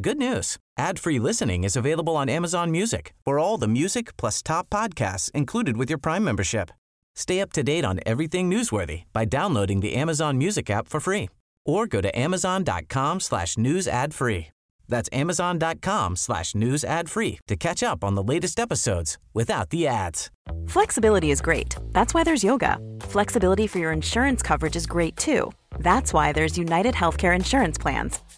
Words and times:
Good 0.00 0.18
news. 0.18 0.58
Ad-free 0.76 1.20
listening 1.20 1.62
is 1.62 1.76
available 1.76 2.16
on 2.16 2.28
Amazon 2.28 2.72
Music. 2.72 3.12
For 3.24 3.38
all 3.38 3.58
the 3.58 3.68
music 3.68 4.16
plus 4.16 4.42
top 4.42 4.68
podcasts 4.68 5.30
included 5.30 5.76
with 5.76 5.88
your 5.88 5.98
Prime 5.98 6.24
membership. 6.24 6.72
Stay 7.14 7.40
up 7.40 7.52
to 7.52 7.62
date 7.62 7.84
on 7.84 8.00
everything 8.04 8.50
newsworthy 8.50 9.04
by 9.12 9.24
downloading 9.24 9.78
the 9.78 9.94
Amazon 9.94 10.36
Music 10.36 10.68
app 10.68 10.88
for 10.88 10.98
free 10.98 11.30
or 11.64 11.86
go 11.86 12.00
to 12.00 12.10
amazon.com 12.18 13.20
slash 13.20 13.56
news 13.56 13.86
ad 13.86 14.12
free. 14.12 14.48
That's 14.88 15.08
amazon.com 15.12 16.16
slash 16.16 16.56
news 16.56 16.82
ad 16.82 17.08
free 17.08 17.38
to 17.46 17.54
catch 17.54 17.84
up 17.84 18.02
on 18.02 18.16
the 18.16 18.22
latest 18.22 18.58
episodes 18.58 19.16
without 19.32 19.70
the 19.70 19.86
ads. 19.86 20.30
Flexibility 20.66 21.30
is 21.30 21.40
great. 21.40 21.76
That's 21.92 22.12
why 22.12 22.24
there's 22.24 22.42
yoga. 22.42 22.78
Flexibility 23.00 23.68
for 23.68 23.78
your 23.78 23.92
insurance 23.92 24.42
coverage 24.42 24.74
is 24.74 24.86
great 24.86 25.16
too. 25.16 25.52
That's 25.78 26.12
why 26.12 26.32
there's 26.32 26.58
United 26.58 26.94
Healthcare 26.94 27.34
Insurance 27.34 27.78
Plans. 27.78 28.23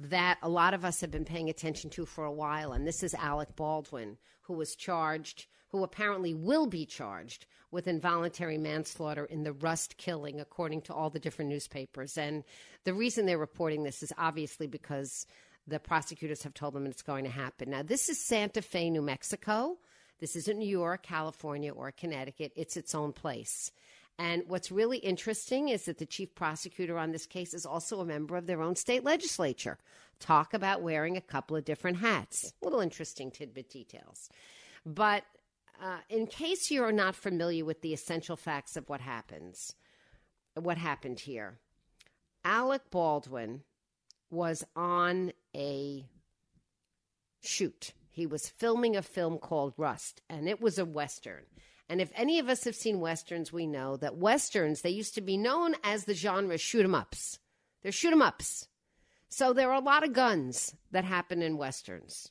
that 0.00 0.38
a 0.42 0.48
lot 0.48 0.72
of 0.72 0.84
us 0.84 1.00
have 1.02 1.10
been 1.10 1.24
paying 1.24 1.50
attention 1.50 1.90
to 1.90 2.06
for 2.06 2.24
a 2.24 2.32
while, 2.32 2.72
and 2.72 2.86
this 2.86 3.02
is 3.02 3.14
Alec 3.14 3.54
Baldwin, 3.54 4.16
who 4.42 4.54
was 4.54 4.74
charged, 4.74 5.46
who 5.68 5.84
apparently 5.84 6.34
will 6.34 6.66
be 6.66 6.86
charged 6.86 7.46
with 7.70 7.86
involuntary 7.86 8.58
manslaughter 8.58 9.26
in 9.26 9.44
the 9.44 9.52
Rust 9.52 9.96
killing, 9.98 10.40
according 10.40 10.82
to 10.82 10.94
all 10.94 11.10
the 11.10 11.20
different 11.20 11.50
newspapers. 11.50 12.18
And 12.18 12.44
the 12.84 12.94
reason 12.94 13.26
they're 13.26 13.38
reporting 13.38 13.84
this 13.84 14.02
is 14.02 14.12
obviously 14.18 14.66
because 14.66 15.26
the 15.66 15.78
prosecutors 15.78 16.42
have 16.42 16.54
told 16.54 16.74
them 16.74 16.86
it's 16.86 17.02
going 17.02 17.24
to 17.24 17.30
happen. 17.30 17.70
Now, 17.70 17.82
this 17.82 18.08
is 18.08 18.18
Santa 18.18 18.62
Fe, 18.62 18.90
New 18.90 19.02
Mexico. 19.02 19.78
This 20.18 20.34
isn't 20.34 20.58
New 20.58 20.68
York, 20.68 21.02
California, 21.02 21.72
or 21.72 21.92
Connecticut. 21.92 22.52
It's 22.56 22.76
its 22.76 22.94
own 22.94 23.12
place. 23.12 23.70
And 24.20 24.42
what's 24.48 24.70
really 24.70 24.98
interesting 24.98 25.70
is 25.70 25.86
that 25.86 25.96
the 25.96 26.04
chief 26.04 26.34
prosecutor 26.34 26.98
on 26.98 27.10
this 27.10 27.24
case 27.24 27.54
is 27.54 27.64
also 27.64 28.00
a 28.00 28.04
member 28.04 28.36
of 28.36 28.46
their 28.46 28.60
own 28.60 28.76
state 28.76 29.02
legislature. 29.02 29.78
Talk 30.18 30.52
about 30.52 30.82
wearing 30.82 31.16
a 31.16 31.22
couple 31.22 31.56
of 31.56 31.64
different 31.64 31.96
hats. 31.96 32.52
Little 32.60 32.80
interesting 32.80 33.30
tidbit 33.30 33.70
details. 33.70 34.28
But 34.84 35.24
uh, 35.82 36.00
in 36.10 36.26
case 36.26 36.70
you're 36.70 36.92
not 36.92 37.14
familiar 37.14 37.64
with 37.64 37.80
the 37.80 37.94
essential 37.94 38.36
facts 38.36 38.76
of 38.76 38.90
what 38.90 39.00
happens, 39.00 39.74
what 40.52 40.76
happened 40.76 41.20
here, 41.20 41.56
Alec 42.44 42.82
Baldwin 42.90 43.62
was 44.30 44.66
on 44.76 45.32
a 45.56 46.04
shoot. 47.40 47.94
He 48.10 48.26
was 48.26 48.50
filming 48.50 48.96
a 48.96 49.02
film 49.02 49.38
called 49.38 49.72
Rust, 49.78 50.20
and 50.28 50.46
it 50.46 50.60
was 50.60 50.78
a 50.78 50.84
Western. 50.84 51.44
And 51.90 52.00
if 52.00 52.12
any 52.14 52.38
of 52.38 52.48
us 52.48 52.62
have 52.64 52.76
seen 52.76 53.00
westerns, 53.00 53.52
we 53.52 53.66
know 53.66 53.96
that 53.96 54.16
westerns 54.16 54.82
they 54.82 54.90
used 54.90 55.12
to 55.16 55.20
be 55.20 55.36
known 55.36 55.74
as 55.82 56.04
the 56.04 56.14
genre 56.14 56.56
shoot 56.56 56.84
'em 56.84 56.94
ups. 56.94 57.40
They're 57.82 57.90
shoot 57.90 58.12
'em 58.12 58.22
ups. 58.22 58.68
So 59.28 59.52
there 59.52 59.72
are 59.72 59.80
a 59.82 59.84
lot 59.84 60.04
of 60.04 60.12
guns 60.12 60.76
that 60.92 61.04
happen 61.04 61.42
in 61.42 61.56
westerns. 61.56 62.30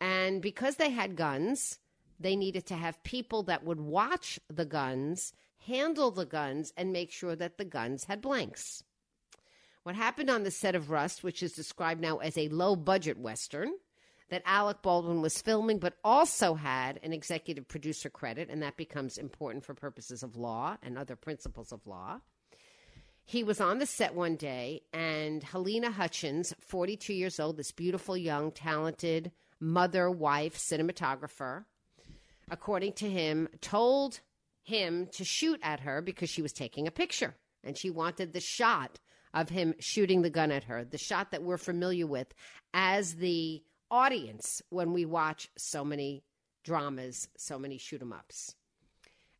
And 0.00 0.40
because 0.40 0.76
they 0.76 0.88
had 0.88 1.16
guns, 1.16 1.80
they 2.18 2.34
needed 2.34 2.64
to 2.68 2.76
have 2.76 3.02
people 3.02 3.42
that 3.42 3.62
would 3.62 3.78
watch 3.78 4.40
the 4.48 4.64
guns, 4.64 5.34
handle 5.66 6.10
the 6.10 6.24
guns, 6.24 6.72
and 6.74 6.90
make 6.90 7.12
sure 7.12 7.36
that 7.36 7.58
the 7.58 7.66
guns 7.66 8.04
had 8.04 8.22
blanks. 8.22 8.84
What 9.82 9.96
happened 9.96 10.30
on 10.30 10.44
the 10.44 10.50
set 10.50 10.74
of 10.74 10.88
Rust, 10.88 11.22
which 11.22 11.42
is 11.42 11.52
described 11.52 12.00
now 12.00 12.18
as 12.18 12.38
a 12.38 12.48
low 12.48 12.74
budget 12.74 13.18
Western, 13.18 13.74
that 14.30 14.42
Alec 14.44 14.82
Baldwin 14.82 15.22
was 15.22 15.40
filming, 15.40 15.78
but 15.78 15.94
also 16.04 16.54
had 16.54 17.00
an 17.02 17.12
executive 17.12 17.66
producer 17.66 18.10
credit, 18.10 18.48
and 18.50 18.62
that 18.62 18.76
becomes 18.76 19.18
important 19.18 19.64
for 19.64 19.74
purposes 19.74 20.22
of 20.22 20.36
law 20.36 20.76
and 20.82 20.98
other 20.98 21.16
principles 21.16 21.72
of 21.72 21.86
law. 21.86 22.20
He 23.24 23.44
was 23.44 23.60
on 23.60 23.78
the 23.78 23.86
set 23.86 24.14
one 24.14 24.36
day, 24.36 24.82
and 24.92 25.42
Halyna 25.42 25.92
Hutchins, 25.92 26.54
42 26.60 27.12
years 27.12 27.38
old, 27.38 27.56
this 27.56 27.72
beautiful, 27.72 28.16
young, 28.16 28.52
talented 28.52 29.32
mother, 29.60 30.10
wife, 30.10 30.56
cinematographer, 30.56 31.64
according 32.50 32.94
to 32.94 33.10
him, 33.10 33.48
told 33.60 34.20
him 34.62 35.08
to 35.12 35.24
shoot 35.24 35.60
at 35.62 35.80
her 35.80 36.00
because 36.00 36.30
she 36.30 36.42
was 36.42 36.52
taking 36.52 36.86
a 36.86 36.90
picture. 36.90 37.34
And 37.64 37.76
she 37.76 37.90
wanted 37.90 38.32
the 38.32 38.40
shot 38.40 38.98
of 39.34 39.48
him 39.48 39.74
shooting 39.78 40.22
the 40.22 40.30
gun 40.30 40.50
at 40.50 40.64
her, 40.64 40.84
the 40.84 40.98
shot 40.98 41.30
that 41.32 41.42
we're 41.42 41.58
familiar 41.58 42.06
with 42.06 42.32
as 42.72 43.16
the 43.16 43.62
audience 43.90 44.62
when 44.70 44.92
we 44.92 45.04
watch 45.04 45.50
so 45.56 45.84
many 45.84 46.24
dramas, 46.64 47.28
so 47.36 47.58
many 47.58 47.78
shoot 47.78 48.02
'em 48.02 48.12
ups. 48.12 48.54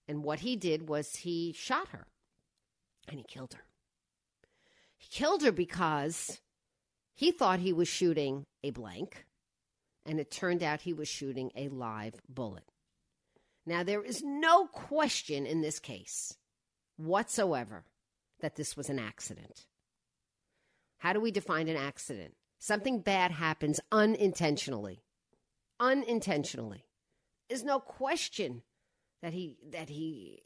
And 0.06 0.24
what 0.24 0.40
he 0.40 0.56
did 0.56 0.88
was 0.88 1.16
he 1.16 1.52
shot 1.52 1.88
her 1.88 2.06
and 3.08 3.18
he 3.18 3.24
killed 3.24 3.54
her. 3.54 3.64
He 4.96 5.08
killed 5.10 5.42
her 5.42 5.52
because 5.52 6.40
he 7.14 7.30
thought 7.30 7.60
he 7.60 7.72
was 7.72 7.88
shooting 7.88 8.46
a 8.62 8.70
blank, 8.70 9.26
and 10.06 10.18
it 10.18 10.30
turned 10.30 10.62
out 10.62 10.80
he 10.80 10.92
was 10.92 11.08
shooting 11.08 11.50
a 11.54 11.68
live 11.68 12.14
bullet. 12.28 12.64
Now, 13.66 13.82
there 13.82 14.02
is 14.02 14.22
no 14.22 14.66
question 14.66 15.44
in 15.44 15.60
this 15.60 15.78
case 15.78 16.38
whatsoever 16.96 17.84
that 18.40 18.56
this 18.56 18.76
was 18.76 18.88
an 18.88 18.98
accident. 18.98 19.66
How 20.98 21.12
do 21.12 21.20
we 21.20 21.30
define 21.30 21.68
an 21.68 21.76
accident? 21.76 22.34
Something 22.58 23.00
bad 23.00 23.30
happens 23.30 23.80
unintentionally. 23.92 25.02
Unintentionally. 25.80 26.84
There's 27.48 27.64
no 27.64 27.78
question 27.80 28.62
that 29.22 29.32
he 29.32 29.56
that 29.70 29.88
he 29.88 30.42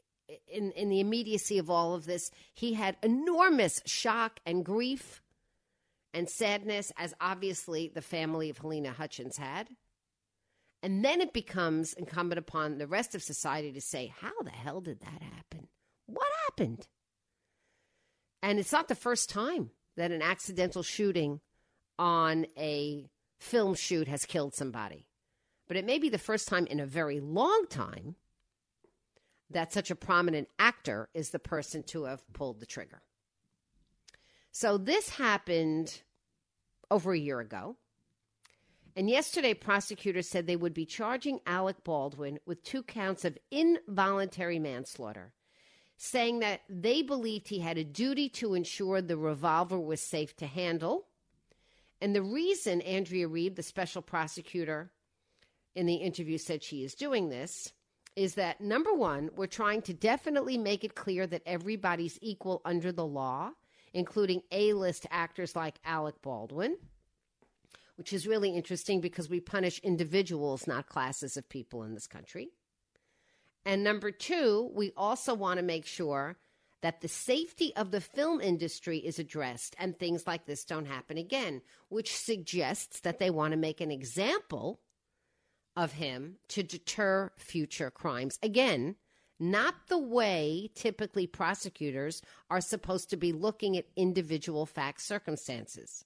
in 0.47 0.71
in 0.71 0.89
the 0.89 0.99
immediacy 0.99 1.57
of 1.57 1.69
all 1.69 1.95
of 1.95 2.05
this, 2.05 2.31
he 2.53 2.73
had 2.73 2.97
enormous 3.03 3.81
shock 3.85 4.39
and 4.45 4.63
grief 4.63 5.21
and 6.13 6.29
sadness 6.29 6.91
as 6.97 7.13
obviously 7.19 7.91
the 7.93 8.01
family 8.01 8.49
of 8.49 8.59
Halyna 8.59 8.93
Hutchins 8.93 9.37
had. 9.37 9.69
And 10.81 11.03
then 11.03 11.21
it 11.21 11.33
becomes 11.33 11.93
incumbent 11.93 12.39
upon 12.39 12.77
the 12.77 12.87
rest 12.87 13.15
of 13.15 13.23
society 13.23 13.71
to 13.71 13.81
say, 13.81 14.13
how 14.19 14.33
the 14.43 14.49
hell 14.49 14.81
did 14.81 14.99
that 14.99 15.21
happen? 15.21 15.69
What 16.07 16.27
happened? 16.45 16.87
And 18.41 18.59
it's 18.59 18.73
not 18.73 18.89
the 18.89 18.95
first 18.95 19.29
time 19.29 19.71
that 19.95 20.11
an 20.11 20.21
accidental 20.21 20.83
shooting 20.83 21.39
on 21.97 22.45
a 22.57 23.05
film 23.39 23.75
shoot 23.75 24.07
has 24.07 24.25
killed 24.25 24.53
somebody. 24.53 25.05
But 25.67 25.77
it 25.77 25.85
may 25.85 25.99
be 25.99 26.09
the 26.09 26.17
first 26.17 26.47
time 26.47 26.65
in 26.67 26.79
a 26.79 26.85
very 26.85 27.19
long 27.19 27.65
time 27.69 28.15
that 29.49 29.73
such 29.73 29.91
a 29.91 29.95
prominent 29.95 30.49
actor 30.57 31.09
is 31.13 31.29
the 31.29 31.39
person 31.39 31.83
to 31.83 32.05
have 32.05 32.21
pulled 32.33 32.59
the 32.59 32.65
trigger. 32.65 33.01
So 34.51 34.77
this 34.77 35.09
happened 35.09 36.01
over 36.91 37.13
a 37.13 37.17
year 37.17 37.39
ago. 37.39 37.75
And 38.95 39.09
yesterday, 39.09 39.55
prosecutors 39.55 40.29
said 40.29 40.45
they 40.45 40.55
would 40.55 40.73
be 40.73 40.85
charging 40.85 41.39
Alec 41.47 41.83
Baldwin 41.83 42.39
with 42.45 42.63
two 42.63 42.83
counts 42.83 43.25
of 43.25 43.37
involuntary 43.49 44.59
manslaughter, 44.59 45.33
saying 45.97 46.39
that 46.39 46.61
they 46.69 47.01
believed 47.01 47.47
he 47.47 47.59
had 47.59 47.79
a 47.79 47.83
duty 47.83 48.29
to 48.29 48.53
ensure 48.53 49.01
the 49.01 49.17
revolver 49.17 49.79
was 49.79 49.99
safe 49.99 50.35
to 50.35 50.45
handle 50.45 51.07
and 52.03 52.13
the 52.13 52.21
reason 52.21 52.81
Andrea 52.81 53.29
Reeb, 53.29 53.55
the 53.55 53.63
special 53.63 54.01
prosecutor 54.01 54.91
in 55.73 55.85
the 55.85 55.95
interview, 55.95 56.37
said 56.37 56.61
she 56.61 56.83
is 56.83 56.95
doing 56.95 57.29
this 57.29 57.71
is 58.17 58.35
that 58.35 58.59
number 58.59 58.93
one, 58.93 59.29
we're 59.37 59.47
trying 59.47 59.81
to 59.83 59.93
definitely 59.93 60.57
make 60.57 60.83
it 60.83 60.95
clear 60.95 61.25
that 61.25 61.41
everybody's 61.45 62.19
equal 62.21 62.61
under 62.65 62.91
the 62.91 63.05
law, 63.05 63.51
including 63.93 64.41
A 64.51 64.73
list 64.73 65.07
actors 65.11 65.55
like 65.55 65.79
Alec 65.85 66.21
Baldwin. 66.21 66.75
which 67.95 68.13
is 68.13 68.27
really 68.27 68.55
interesting 68.55 69.01
because 69.01 69.29
we 69.29 69.39
punish 69.39 69.79
individuals, 69.79 70.67
not 70.67 70.87
classes 70.87 71.37
of 71.37 71.47
people 71.47 71.83
in 71.83 71.93
this 71.93 72.07
country. 72.07 72.49
And 73.65 73.83
number 73.83 74.11
two, 74.11 74.71
we 74.73 74.91
also 74.97 75.33
want 75.33 75.57
to 75.57 75.63
make 75.63 75.85
sure 75.85 76.37
that 76.83 76.99
the 76.99 77.07
safety 77.07 77.73
of 77.77 77.91
the 77.91 78.01
film 78.01 78.41
industry 78.41 78.97
is 78.97 79.17
addressed 79.17 79.73
and 79.79 79.97
things 79.97 80.27
like 80.27 80.45
this 80.45 80.65
don't 80.65 80.85
happen 80.85 81.17
again, 81.17 81.61
which 81.87 82.13
suggests 82.13 82.99
that 82.99 83.19
they 83.19 83.29
want 83.29 83.51
to 83.51 83.57
make 83.57 83.79
an 83.79 83.89
example 83.89 84.81
of 85.77 85.93
him 85.93 86.35
to 86.49 86.61
deter 86.61 87.31
future 87.37 87.89
crimes. 87.89 88.37
Again, 88.43 88.97
not 89.39 89.75
the 89.87 89.97
way 89.97 90.71
typically 90.75 91.25
prosecutors 91.25 92.21
are 92.49 92.59
supposed 92.59 93.09
to 93.11 93.17
be 93.17 93.31
looking 93.31 93.77
at 93.77 93.85
individual 93.95 94.65
fact 94.65 95.01
circumstances. 95.01 96.03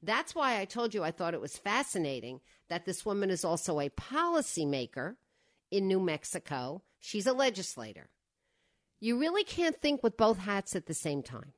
That's 0.00 0.32
why 0.32 0.60
I 0.60 0.64
told 0.64 0.94
you 0.94 1.02
I 1.02 1.10
thought 1.10 1.34
it 1.34 1.40
was 1.40 1.58
fascinating 1.58 2.40
that 2.68 2.86
this 2.86 3.04
woman 3.04 3.30
is 3.30 3.44
also 3.44 3.80
a 3.80 3.90
policymaker 3.90 5.16
in 5.72 5.88
New 5.88 5.98
Mexico. 5.98 6.82
She's 7.00 7.26
a 7.26 7.32
legislator. 7.32 8.10
You 9.02 9.18
really 9.18 9.44
can't 9.44 9.80
think 9.80 10.02
with 10.02 10.18
both 10.18 10.38
hats 10.38 10.76
at 10.76 10.84
the 10.84 10.94
same 10.94 11.22
time. 11.22 11.54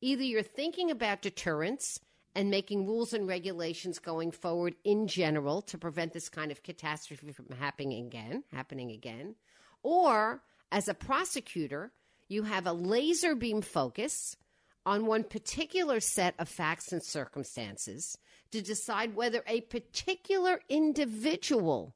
Either 0.00 0.24
you're 0.24 0.42
thinking 0.42 0.90
about 0.90 1.22
deterrence 1.22 2.00
and 2.34 2.50
making 2.50 2.86
rules 2.86 3.12
and 3.12 3.28
regulations 3.28 4.00
going 4.00 4.32
forward 4.32 4.74
in 4.84 5.06
general 5.06 5.62
to 5.62 5.78
prevent 5.78 6.12
this 6.12 6.28
kind 6.28 6.50
of 6.50 6.64
catastrophe 6.64 7.30
from 7.30 7.46
happening 7.58 8.06
again, 8.06 8.42
happening 8.52 8.90
again, 8.90 9.36
or 9.84 10.42
as 10.72 10.88
a 10.88 10.94
prosecutor, 10.94 11.92
you 12.28 12.42
have 12.42 12.66
a 12.66 12.72
laser 12.72 13.36
beam 13.36 13.62
focus 13.62 14.36
on 14.84 15.06
one 15.06 15.22
particular 15.22 16.00
set 16.00 16.34
of 16.40 16.48
facts 16.48 16.92
and 16.92 17.04
circumstances 17.04 18.18
to 18.50 18.60
decide 18.60 19.14
whether 19.14 19.44
a 19.46 19.60
particular 19.60 20.60
individual 20.68 21.94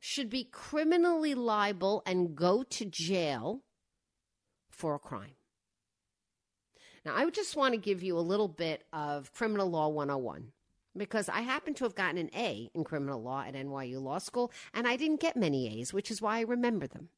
should 0.00 0.30
be 0.30 0.44
criminally 0.44 1.34
liable 1.34 2.02
and 2.06 2.34
go 2.34 2.62
to 2.64 2.84
jail 2.84 3.62
for 4.78 4.94
a 4.94 4.98
crime. 4.98 5.34
Now, 7.04 7.14
I 7.16 7.28
just 7.30 7.56
want 7.56 7.74
to 7.74 7.80
give 7.80 8.02
you 8.02 8.16
a 8.16 8.20
little 8.20 8.48
bit 8.48 8.84
of 8.92 9.32
criminal 9.32 9.68
law 9.68 9.88
101 9.88 10.52
because 10.96 11.28
I 11.28 11.40
happen 11.40 11.74
to 11.74 11.84
have 11.84 11.94
gotten 11.94 12.18
an 12.18 12.30
A 12.34 12.70
in 12.74 12.84
criminal 12.84 13.22
law 13.22 13.42
at 13.46 13.54
NYU 13.54 14.00
Law 14.00 14.18
School, 14.18 14.52
and 14.72 14.86
I 14.86 14.96
didn't 14.96 15.20
get 15.20 15.36
many 15.36 15.80
A's, 15.80 15.92
which 15.92 16.10
is 16.10 16.22
why 16.22 16.38
I 16.38 16.42
remember 16.42 16.86
them. 16.86 17.08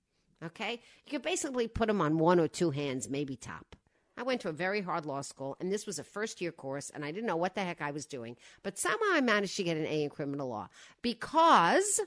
Okay? 0.45 0.81
You 1.05 1.11
could 1.11 1.23
basically 1.23 1.69
put 1.69 1.89
them 1.89 2.01
on 2.01 2.19
one 2.19 2.41
or 2.41 2.49
two 2.49 2.71
hands, 2.71 3.09
maybe 3.09 3.37
top. 3.37 3.77
I 4.17 4.23
went 4.23 4.41
to 4.43 4.49
a 4.49 4.53
very 4.53 4.81
hard 4.81 5.07
law 5.07 5.23
school, 5.23 5.57
and 5.61 5.73
this 5.73 5.87
was 5.87 5.99
a 5.99 6.05
first 6.05 6.41
year 6.41 6.53
course, 6.53 6.91
and 6.91 7.05
I 7.05 7.11
didn't 7.11 7.27
know 7.27 7.37
what 7.37 7.55
the 7.55 7.63
heck 7.63 7.81
I 7.81 7.91
was 7.91 8.07
doing. 8.07 8.37
But 8.63 8.79
somehow 8.79 9.13
I 9.13 9.21
managed 9.21 9.57
to 9.57 9.65
get 9.65 9.77
an 9.77 9.87
A 9.87 10.05
in 10.05 10.11
criminal 10.11 10.49
law 10.49 10.69
because 11.03 12.01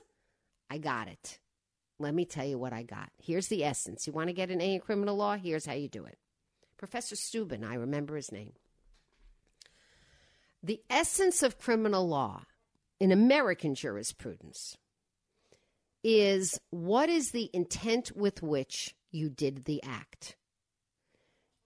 I 0.70 0.78
got 0.78 1.08
it. 1.08 1.38
Let 1.98 2.14
me 2.14 2.24
tell 2.24 2.44
you 2.44 2.58
what 2.58 2.72
I 2.72 2.82
got. 2.82 3.10
Here's 3.22 3.48
the 3.48 3.64
essence. 3.64 4.06
You 4.06 4.12
want 4.12 4.28
to 4.28 4.34
get 4.34 4.50
an 4.50 4.60
A 4.60 4.74
in 4.74 4.80
criminal 4.80 5.16
law? 5.16 5.36
Here's 5.36 5.66
how 5.66 5.74
you 5.74 5.88
do 5.88 6.04
it. 6.04 6.18
Professor 6.76 7.16
Steuben, 7.16 7.64
I 7.64 7.74
remember 7.74 8.16
his 8.16 8.32
name. 8.32 8.52
The 10.62 10.80
essence 10.90 11.42
of 11.42 11.58
criminal 11.58 12.08
law 12.08 12.46
in 12.98 13.12
American 13.12 13.74
jurisprudence 13.74 14.76
is 16.02 16.58
what 16.70 17.08
is 17.08 17.30
the 17.30 17.50
intent 17.52 18.12
with 18.16 18.42
which 18.42 18.94
you 19.10 19.28
did 19.28 19.64
the 19.64 19.82
act? 19.82 20.36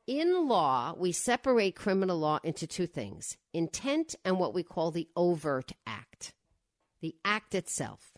In 0.06 0.48
law, 0.48 0.94
we 0.96 1.12
separate 1.12 1.76
criminal 1.76 2.18
law 2.18 2.38
into 2.42 2.66
two 2.66 2.86
things 2.86 3.36
intent 3.52 4.14
and 4.24 4.38
what 4.38 4.54
we 4.54 4.62
call 4.62 4.90
the 4.90 5.08
overt 5.14 5.72
act, 5.86 6.32
the 7.00 7.14
act 7.24 7.54
itself. 7.54 8.12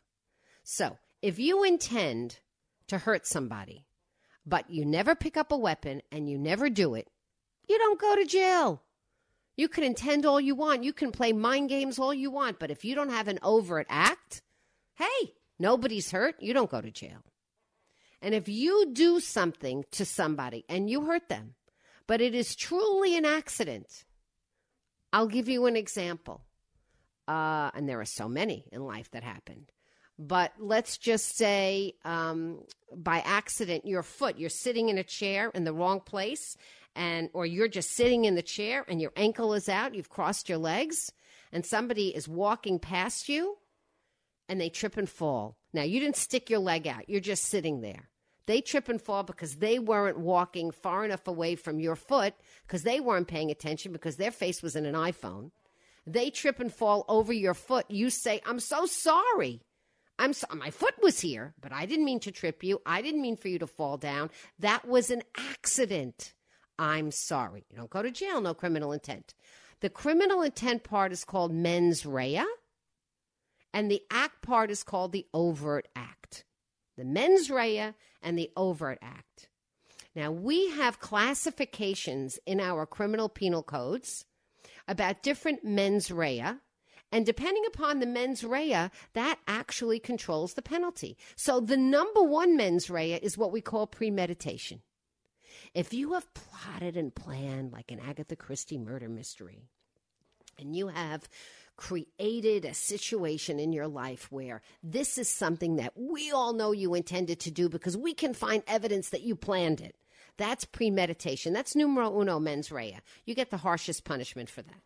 So, 0.63 0.99
if 1.23 1.39
you 1.39 1.65
intend 1.65 2.39
to 2.89 2.99
hurt 2.99 3.27
somebody, 3.27 3.87
but 4.47 4.71
you 4.71 4.85
never 4.85 5.15
pick 5.15 5.37
up 5.37 5.53
a 5.53 5.57
weapon 5.57 6.03
and 6.11 6.29
you 6.29 6.39
never 6.39 6.71
do 6.71 6.95
it, 6.95 7.09
you 7.69 7.79
don't 7.79 8.01
go 8.01 8.17
to 8.17 8.25
jail. 8.25 8.83
You 9.57 9.69
can 9.69 9.85
intend 9.85 10.25
all 10.25 10.41
you 10.41 10.55
want. 10.55 10.85
You 10.85 10.93
can 10.93 11.13
play 11.13 11.33
mind 11.33 11.69
games 11.69 11.99
all 11.99 12.15
you 12.15 12.31
want. 12.31 12.59
But 12.59 12.71
if 12.71 12.85
you 12.85 12.95
don't 12.95 13.11
have 13.11 13.29
an 13.29 13.39
overt 13.43 13.87
act, 13.91 14.43
hey, 14.95 15.35
nobody's 15.59 16.11
hurt. 16.11 16.37
You 16.41 16.55
don't 16.55 16.71
go 16.71 16.81
to 16.81 16.91
jail. 16.91 17.23
And 18.23 18.35
if 18.35 18.49
you 18.49 18.91
do 18.93 19.21
something 19.21 19.85
to 19.93 20.05
somebody 20.05 20.65
and 20.69 20.89
you 20.89 21.03
hurt 21.03 21.29
them, 21.29 21.55
but 22.07 22.21
it 22.21 22.35
is 22.35 22.57
truly 22.57 23.17
an 23.17 23.25
accident, 23.25 24.05
I'll 25.13 25.27
give 25.27 25.49
you 25.49 25.67
an 25.67 25.77
example. 25.77 26.43
Uh, 27.29 27.71
and 27.75 27.89
there 27.89 28.01
are 28.01 28.07
so 28.07 28.29
many 28.29 28.65
in 28.73 28.85
life 28.85 29.11
that 29.13 29.23
happened. 29.23 29.71
But 30.23 30.53
let's 30.59 30.99
just 30.99 31.35
say 31.35 31.95
um, 32.05 32.59
by 32.95 33.21
accident, 33.21 33.87
your 33.87 34.03
foot, 34.03 34.39
you're 34.39 34.51
sitting 34.51 34.91
in 34.91 34.99
a 34.99 35.03
chair 35.03 35.51
in 35.55 35.65
the 35.65 35.73
wrong 35.73 36.01
place, 36.01 36.59
and 36.95 37.31
or 37.33 37.47
you're 37.47 37.69
just 37.69 37.93
sitting 37.93 38.27
in 38.27 38.35
the 38.35 38.43
chair 38.43 38.85
and 38.87 39.01
your 39.01 39.13
ankle 39.17 39.55
is 39.55 39.67
out, 39.67 39.95
you've 39.95 40.11
crossed 40.11 40.51
your 40.51 40.59
legs, 40.59 41.11
and 41.53 41.65
somebody 41.65 42.09
is 42.15 42.29
walking 42.29 42.79
past 42.79 43.31
you 43.31 43.57
and 44.47 44.61
they 44.61 44.69
trip 44.69 44.99
and 44.99 45.09
fall. 45.09 45.57
Now, 45.73 45.85
you 45.85 46.01
didn't 46.01 46.17
stick 46.17 46.51
your 46.51 46.59
leg 46.59 46.87
out, 46.87 47.09
you're 47.09 47.21
just 47.21 47.45
sitting 47.45 47.81
there. 47.81 48.11
They 48.45 48.61
trip 48.61 48.91
and 48.91 49.01
fall 49.01 49.23
because 49.23 49.57
they 49.57 49.79
weren't 49.79 50.19
walking 50.19 50.71
far 50.71 51.03
enough 51.05 51.29
away 51.29 51.55
from 51.55 51.81
your 51.81 51.97
foot 51.97 52.35
because 52.67 52.83
they 52.83 53.01
weren't 53.01 53.29
paying 53.29 53.51
attention 53.51 53.93
because 53.93 54.17
their 54.17 54.33
face 54.33 54.63
was 54.63 54.77
in 54.77 54.85
an 54.85 54.95
iPhone. 54.95 55.53
They 56.07 56.29
trip 56.29 56.61
and 56.61 56.75
fall 56.75 57.07
over 57.09 57.33
your 57.33 57.55
foot. 57.55 57.87
You 57.89 58.11
say, 58.11 58.43
I'm 58.45 58.61
so 58.61 58.85
sorry. 58.85 59.63
I'm 60.21 60.35
so, 60.35 60.47
my 60.55 60.71
foot 60.71 60.95
was 61.03 61.21
here, 61.21 61.55
but 61.63 61.73
I 61.73 61.87
didn't 61.87 62.05
mean 62.05 62.21
to 62.21 62.31
trip 62.31 62.63
you. 62.63 62.83
I 62.85 63.01
didn't 63.01 63.23
mean 63.23 63.39
for 63.39 63.49
you 63.49 63.59
to 63.59 63.67
fall 63.67 63.97
down. 63.97 64.31
That 64.59 64.87
was 64.87 65.11
an 65.11 65.23
accident. 65.35 66.35
I'm 66.79 67.11
sorry. 67.11 67.65
You 67.71 67.79
don't 67.79 67.89
go 67.89 68.03
to 68.03 68.11
jail, 68.11 68.43
no 68.43 68.53
criminal 68.53 68.93
intent. 68.93 69.35
The 69.81 69.89
criminal 69.89 70.43
intent 70.43 70.85
part 70.85 71.11
is 71.11 71.25
called 71.25 71.55
mens 71.55 72.05
rea, 72.05 72.45
and 73.73 73.91
the 73.91 74.03
act 74.11 74.43
part 74.43 74.71
is 74.71 74.83
called 74.83 75.13
the 75.13 75.27
overt 75.33 75.89
act. 75.97 76.45
The 76.99 77.05
mens 77.07 77.51
rea 77.51 77.95
and 78.21 78.39
the 78.39 78.51
overt 78.59 78.99
act. 79.01 79.49
Now, 80.15 80.31
we 80.31 80.69
have 80.73 81.01
classifications 81.01 82.39
in 82.45 82.61
our 82.61 82.85
criminal 82.85 83.31
penal 83.31 83.63
codes 83.63 84.27
about 84.87 85.23
different 85.23 85.65
mens 85.65 86.11
rea 86.11 86.57
and 87.13 87.27
depending 87.27 87.65
upon 87.67 87.99
the 87.99 88.07
mens 88.07 88.45
rea, 88.45 88.91
that 89.15 89.39
actually 89.49 89.99
controls 89.99 90.55
the 90.55 90.63
penalty. 90.63 91.17
So 91.37 91.61
the 91.61 91.77
number 91.77 92.23
one 92.23 92.57
mens 92.57 92.89
rea 92.89 93.15
is 93.15 93.37
what 93.37 93.53
we 93.53 93.61
call 93.61 93.87
premeditation. 93.87 94.83
If 95.75 95.93
you 95.93 96.13
have 96.15 96.33
plotted 96.35 96.97
and 96.97 97.15
planned 97.15 97.73
like 97.73 97.91
an 97.91 98.01
Agatha 98.01 98.37
Christie 98.37 98.79
murder 98.79 99.09
mystery, 99.09 99.63
and 100.59 100.77
you 100.77 100.89
have 100.89 101.29
created 101.77 102.65
a 102.65 102.75
situation 102.75 103.59
in 103.59 103.73
your 103.73 103.89
life 103.89 104.31
where 104.31 104.61
this 104.83 105.17
is 105.17 105.29
something 105.29 105.77
that 105.77 105.95
we 105.97 106.31
all 106.31 106.53
know 106.53 106.73
you 106.73 106.95
intended 106.95 107.41
to 107.41 107.51
do 107.51 107.69
because 107.69 107.97
we 107.97 108.13
can 108.13 108.35
find 108.35 108.63
evidence 108.67 109.09
that 109.09 109.23
you 109.23 109.35
planned 109.35 109.81
it. 109.81 109.97
That's 110.37 110.65
premeditation. 110.67 111.53
That's 111.53 111.75
numero 111.75 112.21
uno 112.21 112.39
mens 112.39 112.71
rea. 112.71 113.01
You 113.25 113.35
get 113.35 113.51
the 113.51 113.57
harshest 113.59 114.05
punishment 114.05 114.51
for 114.51 114.63
that. 114.63 114.83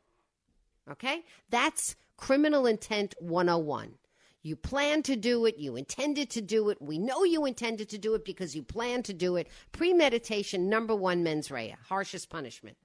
Okay? 0.91 1.25
That's 1.51 1.97
criminal 2.17 2.67
intent 2.67 3.15
101. 3.19 3.95
You 4.43 4.57
plan 4.57 5.03
to 5.05 5.17
do 5.17 5.47
it. 5.47 5.57
You 5.57 5.77
intended 5.77 6.29
to 6.31 6.43
do 6.43 6.69
it. 6.69 6.81
We 6.81 6.99
know 6.99 7.25
you 7.25 7.47
intended 7.47 7.89
to 7.91 7.99
do 7.99 8.15
it 8.15 8.25
because 8.25 8.55
you 8.55 8.63
planned 8.63 9.07
to 9.07 9.15
do 9.15 9.37
it. 9.37 9.49
Premeditation, 9.73 10.69
number 10.69 10.95
one 10.95 11.23
mens 11.23 11.51
rea, 11.51 11.77
harshest 11.89 12.29
punishment. 12.29 12.77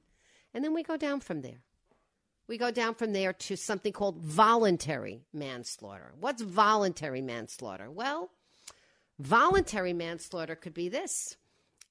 And 0.53 0.63
then 0.63 0.74
we 0.74 0.83
go 0.83 0.95
down 0.95 1.19
from 1.19 1.41
there. 1.41 1.62
We 2.48 2.57
go 2.57 2.71
down 2.71 2.95
from 2.95 3.13
there 3.13 3.33
to 3.33 3.55
something 3.55 3.93
called 3.93 4.19
voluntary 4.19 5.21
manslaughter. 5.33 6.13
What's 6.19 6.41
voluntary 6.41 7.21
manslaughter? 7.21 7.91
Well, 7.91 8.31
voluntary 9.19 9.93
manslaughter 9.93 10.55
could 10.55 10.74
be 10.74 10.89
this 10.89 11.36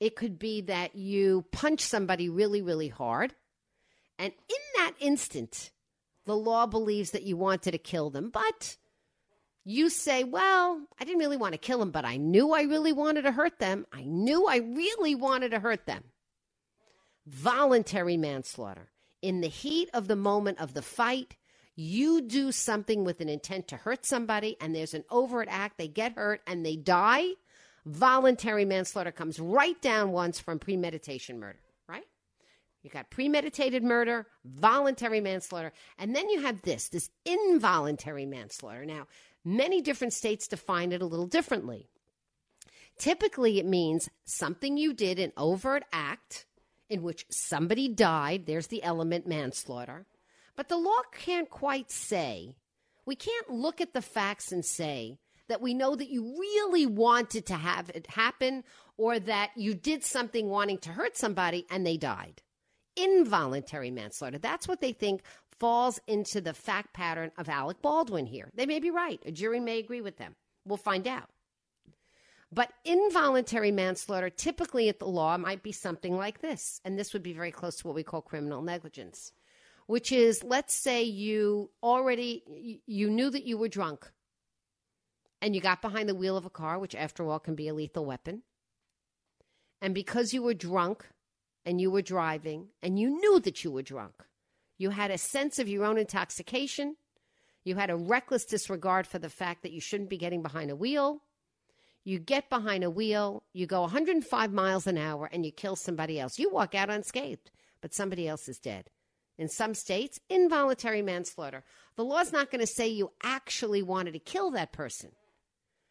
it 0.00 0.14
could 0.16 0.38
be 0.38 0.60
that 0.62 0.94
you 0.94 1.44
punch 1.52 1.80
somebody 1.80 2.28
really, 2.28 2.62
really 2.62 2.88
hard. 2.88 3.34
And 4.18 4.32
in 4.32 4.56
that 4.76 4.92
instant, 5.00 5.70
the 6.28 6.36
law 6.36 6.66
believes 6.66 7.10
that 7.10 7.24
you 7.24 7.36
wanted 7.36 7.72
to 7.72 7.78
kill 7.78 8.10
them, 8.10 8.30
but 8.30 8.76
you 9.64 9.90
say, 9.90 10.24
well, 10.24 10.80
I 10.98 11.04
didn't 11.04 11.18
really 11.18 11.36
want 11.36 11.52
to 11.52 11.58
kill 11.58 11.78
them, 11.78 11.90
but 11.90 12.04
I 12.04 12.16
knew 12.16 12.52
I 12.52 12.62
really 12.62 12.92
wanted 12.92 13.22
to 13.22 13.32
hurt 13.32 13.58
them. 13.58 13.86
I 13.92 14.04
knew 14.04 14.46
I 14.46 14.58
really 14.58 15.14
wanted 15.14 15.50
to 15.50 15.60
hurt 15.60 15.86
them. 15.86 16.04
Voluntary 17.26 18.16
manslaughter. 18.16 18.90
In 19.20 19.40
the 19.40 19.48
heat 19.48 19.90
of 19.92 20.08
the 20.08 20.16
moment 20.16 20.60
of 20.60 20.72
the 20.72 20.82
fight, 20.82 21.36
you 21.74 22.22
do 22.22 22.50
something 22.50 23.04
with 23.04 23.20
an 23.20 23.28
intent 23.28 23.68
to 23.68 23.76
hurt 23.76 24.06
somebody, 24.06 24.56
and 24.60 24.74
there's 24.74 24.94
an 24.94 25.04
overt 25.10 25.48
act, 25.50 25.76
they 25.76 25.88
get 25.88 26.16
hurt 26.16 26.40
and 26.46 26.64
they 26.64 26.76
die. 26.76 27.26
Voluntary 27.84 28.64
manslaughter 28.64 29.12
comes 29.12 29.38
right 29.38 29.80
down 29.82 30.12
once 30.12 30.40
from 30.40 30.58
premeditation 30.58 31.38
murder? 31.38 31.60
You 32.82 32.90
got 32.90 33.10
premeditated 33.10 33.82
murder, 33.82 34.26
voluntary 34.44 35.20
manslaughter, 35.20 35.72
and 35.98 36.14
then 36.14 36.28
you 36.28 36.42
have 36.42 36.62
this, 36.62 36.88
this 36.88 37.10
involuntary 37.24 38.24
manslaughter. 38.24 38.86
Now, 38.86 39.08
many 39.44 39.82
different 39.82 40.12
states 40.12 40.48
define 40.48 40.92
it 40.92 41.02
a 41.02 41.06
little 41.06 41.26
differently. 41.26 41.88
Typically, 42.98 43.58
it 43.58 43.66
means 43.66 44.08
something 44.24 44.76
you 44.76 44.92
did, 44.92 45.18
an 45.18 45.32
overt 45.36 45.84
act 45.92 46.46
in 46.88 47.02
which 47.02 47.26
somebody 47.30 47.88
died. 47.88 48.46
There's 48.46 48.68
the 48.68 48.82
element 48.82 49.26
manslaughter. 49.26 50.06
But 50.56 50.68
the 50.68 50.76
law 50.76 51.02
can't 51.12 51.50
quite 51.50 51.90
say, 51.90 52.56
we 53.06 53.14
can't 53.14 53.50
look 53.50 53.80
at 53.80 53.94
the 53.94 54.02
facts 54.02 54.50
and 54.52 54.64
say 54.64 55.18
that 55.48 55.60
we 55.60 55.74
know 55.74 55.96
that 55.96 56.10
you 56.10 56.36
really 56.38 56.86
wanted 56.86 57.46
to 57.46 57.54
have 57.54 57.90
it 57.90 58.06
happen 58.08 58.64
or 58.96 59.18
that 59.18 59.50
you 59.56 59.74
did 59.74 60.04
something 60.04 60.48
wanting 60.48 60.78
to 60.78 60.90
hurt 60.90 61.16
somebody 61.16 61.66
and 61.70 61.86
they 61.86 61.96
died. 61.96 62.42
Involuntary 62.98 63.90
manslaughter. 63.90 64.38
That's 64.38 64.68
what 64.68 64.80
they 64.80 64.92
think 64.92 65.22
falls 65.58 66.00
into 66.06 66.40
the 66.40 66.54
fact 66.54 66.92
pattern 66.94 67.32
of 67.36 67.48
Alec 67.48 67.82
Baldwin 67.82 68.26
here. 68.26 68.50
They 68.54 68.66
may 68.66 68.80
be 68.80 68.90
right. 68.90 69.20
A 69.24 69.32
jury 69.32 69.60
may 69.60 69.78
agree 69.78 70.00
with 70.00 70.16
them. 70.16 70.34
We'll 70.64 70.76
find 70.76 71.06
out. 71.06 71.28
But 72.50 72.72
involuntary 72.84 73.70
manslaughter, 73.70 74.30
typically 74.30 74.88
at 74.88 74.98
the 74.98 75.06
law, 75.06 75.36
might 75.36 75.62
be 75.62 75.72
something 75.72 76.16
like 76.16 76.40
this. 76.40 76.80
And 76.84 76.98
this 76.98 77.12
would 77.12 77.22
be 77.22 77.34
very 77.34 77.50
close 77.50 77.76
to 77.76 77.86
what 77.86 77.94
we 77.96 78.02
call 78.02 78.22
criminal 78.22 78.62
negligence, 78.62 79.32
which 79.86 80.12
is 80.12 80.42
let's 80.42 80.74
say 80.74 81.02
you 81.02 81.70
already 81.82 82.80
you 82.86 83.10
knew 83.10 83.28
that 83.30 83.44
you 83.44 83.58
were 83.58 83.68
drunk 83.68 84.10
and 85.42 85.54
you 85.54 85.60
got 85.60 85.82
behind 85.82 86.08
the 86.08 86.14
wheel 86.14 86.36
of 86.36 86.46
a 86.46 86.50
car, 86.50 86.78
which 86.78 86.94
after 86.94 87.22
all 87.28 87.38
can 87.38 87.54
be 87.54 87.68
a 87.68 87.74
lethal 87.74 88.06
weapon. 88.06 88.42
And 89.82 89.94
because 89.94 90.32
you 90.32 90.42
were 90.42 90.54
drunk 90.54 91.06
and 91.68 91.80
you 91.80 91.90
were 91.90 92.02
driving 92.02 92.68
and 92.82 92.98
you 92.98 93.10
knew 93.10 93.38
that 93.40 93.62
you 93.62 93.70
were 93.70 93.82
drunk, 93.82 94.14
you 94.78 94.90
had 94.90 95.10
a 95.10 95.18
sense 95.18 95.58
of 95.58 95.68
your 95.68 95.84
own 95.84 95.98
intoxication, 95.98 96.96
you 97.62 97.76
had 97.76 97.90
a 97.90 97.96
reckless 97.96 98.44
disregard 98.44 99.06
for 99.06 99.18
the 99.18 99.28
fact 99.28 99.62
that 99.62 99.72
you 99.72 99.80
shouldn't 99.80 100.10
be 100.10 100.18
getting 100.18 100.42
behind 100.42 100.70
a 100.70 100.76
wheel 100.76 101.22
you 102.08 102.18
get 102.18 102.48
behind 102.48 102.84
a 102.84 102.90
wheel, 102.90 103.42
you 103.52 103.66
go 103.66 103.82
105 103.82 104.50
miles 104.50 104.86
an 104.86 104.96
hour, 104.96 105.28
and 105.30 105.44
you 105.44 105.52
kill 105.52 105.76
somebody 105.76 106.18
else. 106.18 106.38
You 106.38 106.50
walk 106.50 106.74
out 106.74 106.88
unscathed, 106.88 107.50
but 107.82 107.92
somebody 107.92 108.26
else 108.26 108.48
is 108.48 108.58
dead. 108.58 108.88
In 109.36 109.46
some 109.46 109.74
states, 109.74 110.18
involuntary 110.30 111.02
manslaughter. 111.02 111.64
The 111.96 112.04
law's 112.04 112.32
not 112.32 112.50
going 112.50 112.62
to 112.62 112.66
say 112.66 112.88
you 112.88 113.12
actually 113.22 113.82
wanted 113.82 114.12
to 114.12 114.20
kill 114.20 114.50
that 114.52 114.72
person. 114.72 115.10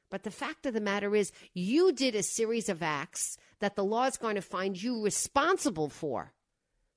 But 0.10 0.24
the 0.24 0.32
fact 0.32 0.66
of 0.66 0.74
the 0.74 0.82
matter 0.82 1.16
is, 1.16 1.32
you 1.54 1.92
did 1.92 2.16
a 2.16 2.24
series 2.24 2.70
of 2.70 2.82
acts 2.82 3.38
that 3.60 3.76
the 3.76 3.84
law 3.84 4.06
is 4.06 4.18
going 4.18 4.36
to 4.36 4.42
find 4.42 4.82
you 4.82 5.04
responsible 5.04 5.90
for 5.90 6.34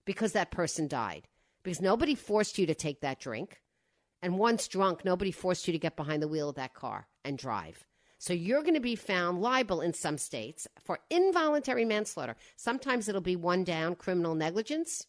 because 0.05 0.33
that 0.33 0.50
person 0.50 0.87
died. 0.87 1.26
Because 1.62 1.81
nobody 1.81 2.14
forced 2.14 2.57
you 2.59 2.67
to 2.67 2.75
take 2.75 3.00
that 3.00 3.21
drink. 3.21 3.61
And 4.23 4.38
once 4.38 4.69
drunk, 4.69 5.05
nobody 5.05 5.31
forced 5.31 5.67
you 5.67 5.73
to 5.73 5.79
get 5.79 5.97
behind 5.97 6.23
the 6.23 6.29
wheel 6.29 6.49
of 6.49 6.57
that 6.57 6.75
car 6.75 7.07
and 7.25 7.37
drive. 7.37 7.87
So 8.19 8.33
you're 8.33 8.62
going 8.62 8.75
to 8.75 8.81
be 8.81 8.97
found 8.97 9.40
liable 9.40 9.81
in 9.81 9.95
some 9.95 10.19
states 10.19 10.69
for 10.79 11.00
involuntary 11.09 11.85
manslaughter. 11.85 12.37
Sometimes 12.57 13.09
it'll 13.09 13.23
be 13.23 13.37
one 13.37 13.64
down 13.64 13.95
criminal 13.95 14.35
negligence, 14.35 15.07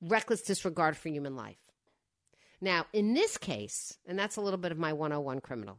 reckless 0.00 0.42
disregard 0.42 0.96
for 0.96 1.08
human 1.08 1.34
life. 1.34 1.58
Now, 2.60 2.86
in 2.92 3.14
this 3.14 3.38
case, 3.38 3.98
and 4.06 4.18
that's 4.18 4.36
a 4.36 4.40
little 4.40 4.58
bit 4.58 4.72
of 4.72 4.78
my 4.78 4.92
101 4.92 5.40
criminal. 5.40 5.78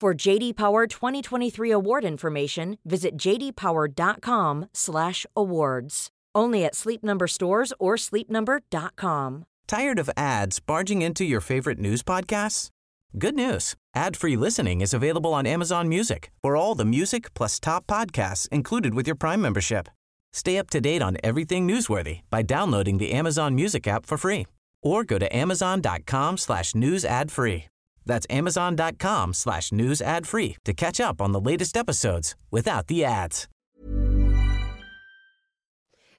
For 0.00 0.14
JD 0.14 0.56
Power 0.56 0.86
2023 0.86 1.70
award 1.72 2.06
information, 2.06 2.78
visit 2.86 3.18
jdpower.com/awards. 3.18 6.10
Only 6.34 6.64
at 6.64 6.74
Sleep 6.74 7.04
Number 7.04 7.26
stores 7.26 7.74
or 7.78 7.96
sleepnumber.com. 7.96 9.44
Tired 9.66 9.98
of 9.98 10.08
ads 10.16 10.58
barging 10.58 11.02
into 11.02 11.24
your 11.24 11.42
favorite 11.42 11.78
news 11.78 12.02
podcasts? 12.02 12.70
Good 13.18 13.34
news. 13.34 13.74
Ad-free 13.94 14.36
listening 14.36 14.80
is 14.80 14.94
available 14.94 15.34
on 15.34 15.46
Amazon 15.46 15.86
Music. 15.88 16.30
For 16.42 16.56
all 16.56 16.74
the 16.74 16.86
music 16.86 17.34
plus 17.34 17.60
top 17.60 17.86
podcasts 17.86 18.48
included 18.48 18.94
with 18.94 19.06
your 19.06 19.16
Prime 19.16 19.42
membership. 19.42 19.90
Stay 20.32 20.56
up 20.56 20.70
to 20.70 20.80
date 20.80 21.02
on 21.02 21.18
everything 21.22 21.68
newsworthy 21.68 22.20
by 22.30 22.40
downloading 22.40 22.96
the 22.96 23.12
Amazon 23.12 23.54
Music 23.54 23.86
app 23.86 24.06
for 24.06 24.16
free 24.16 24.46
or 24.82 25.04
go 25.04 25.18
to 25.18 25.36
amazon.com 25.36 26.38
slash 26.38 26.74
news 26.74 27.04
ad 27.04 27.30
free. 27.30 27.66
That's 28.06 28.26
amazon.com 28.30 29.34
slash 29.34 29.72
news 29.72 30.00
ad 30.00 30.26
free 30.26 30.56
to 30.64 30.72
catch 30.72 31.00
up 31.00 31.20
on 31.20 31.32
the 31.32 31.40
latest 31.40 31.76
episodes 31.76 32.34
without 32.50 32.86
the 32.86 33.04
ads. 33.04 33.46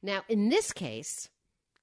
Now, 0.04 0.24
in 0.28 0.50
this 0.50 0.74
case, 0.74 1.30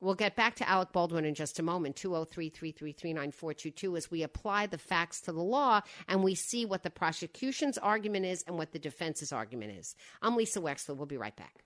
we'll 0.01 0.15
get 0.15 0.35
back 0.35 0.57
to 0.57 0.69
Alec 0.69 0.93
Baldwin 0.93 1.25
in 1.25 1.35
just 1.35 1.61
a 1.61 1.63
moment, 1.63 1.95
203 1.95 2.49
333 2.49 3.13
9422, 3.13 3.97
as 3.97 4.11
we 4.11 4.23
apply 4.23 4.67
the 4.67 4.79
facts 4.79 5.21
to 5.23 5.33
the 5.33 5.43
law 5.43 5.81
and 6.09 6.25
we 6.25 6.35
see 6.35 6.67
what 6.67 6.83
the 6.83 6.91
prosecution's 6.91 7.79
argument 7.79 8.27
is 8.27 8.43
and 8.49 8.59
what 8.59 8.73
the 8.73 8.79
defense's 8.79 9.33
argument 9.33 9.73
is. 9.79 9.95
I'm 10.21 10.37
Lisa 10.37 10.61
Wexler. 10.61 10.97
We'll 10.97 11.07
be 11.07 11.17
right 11.17 11.37
back. 11.37 11.65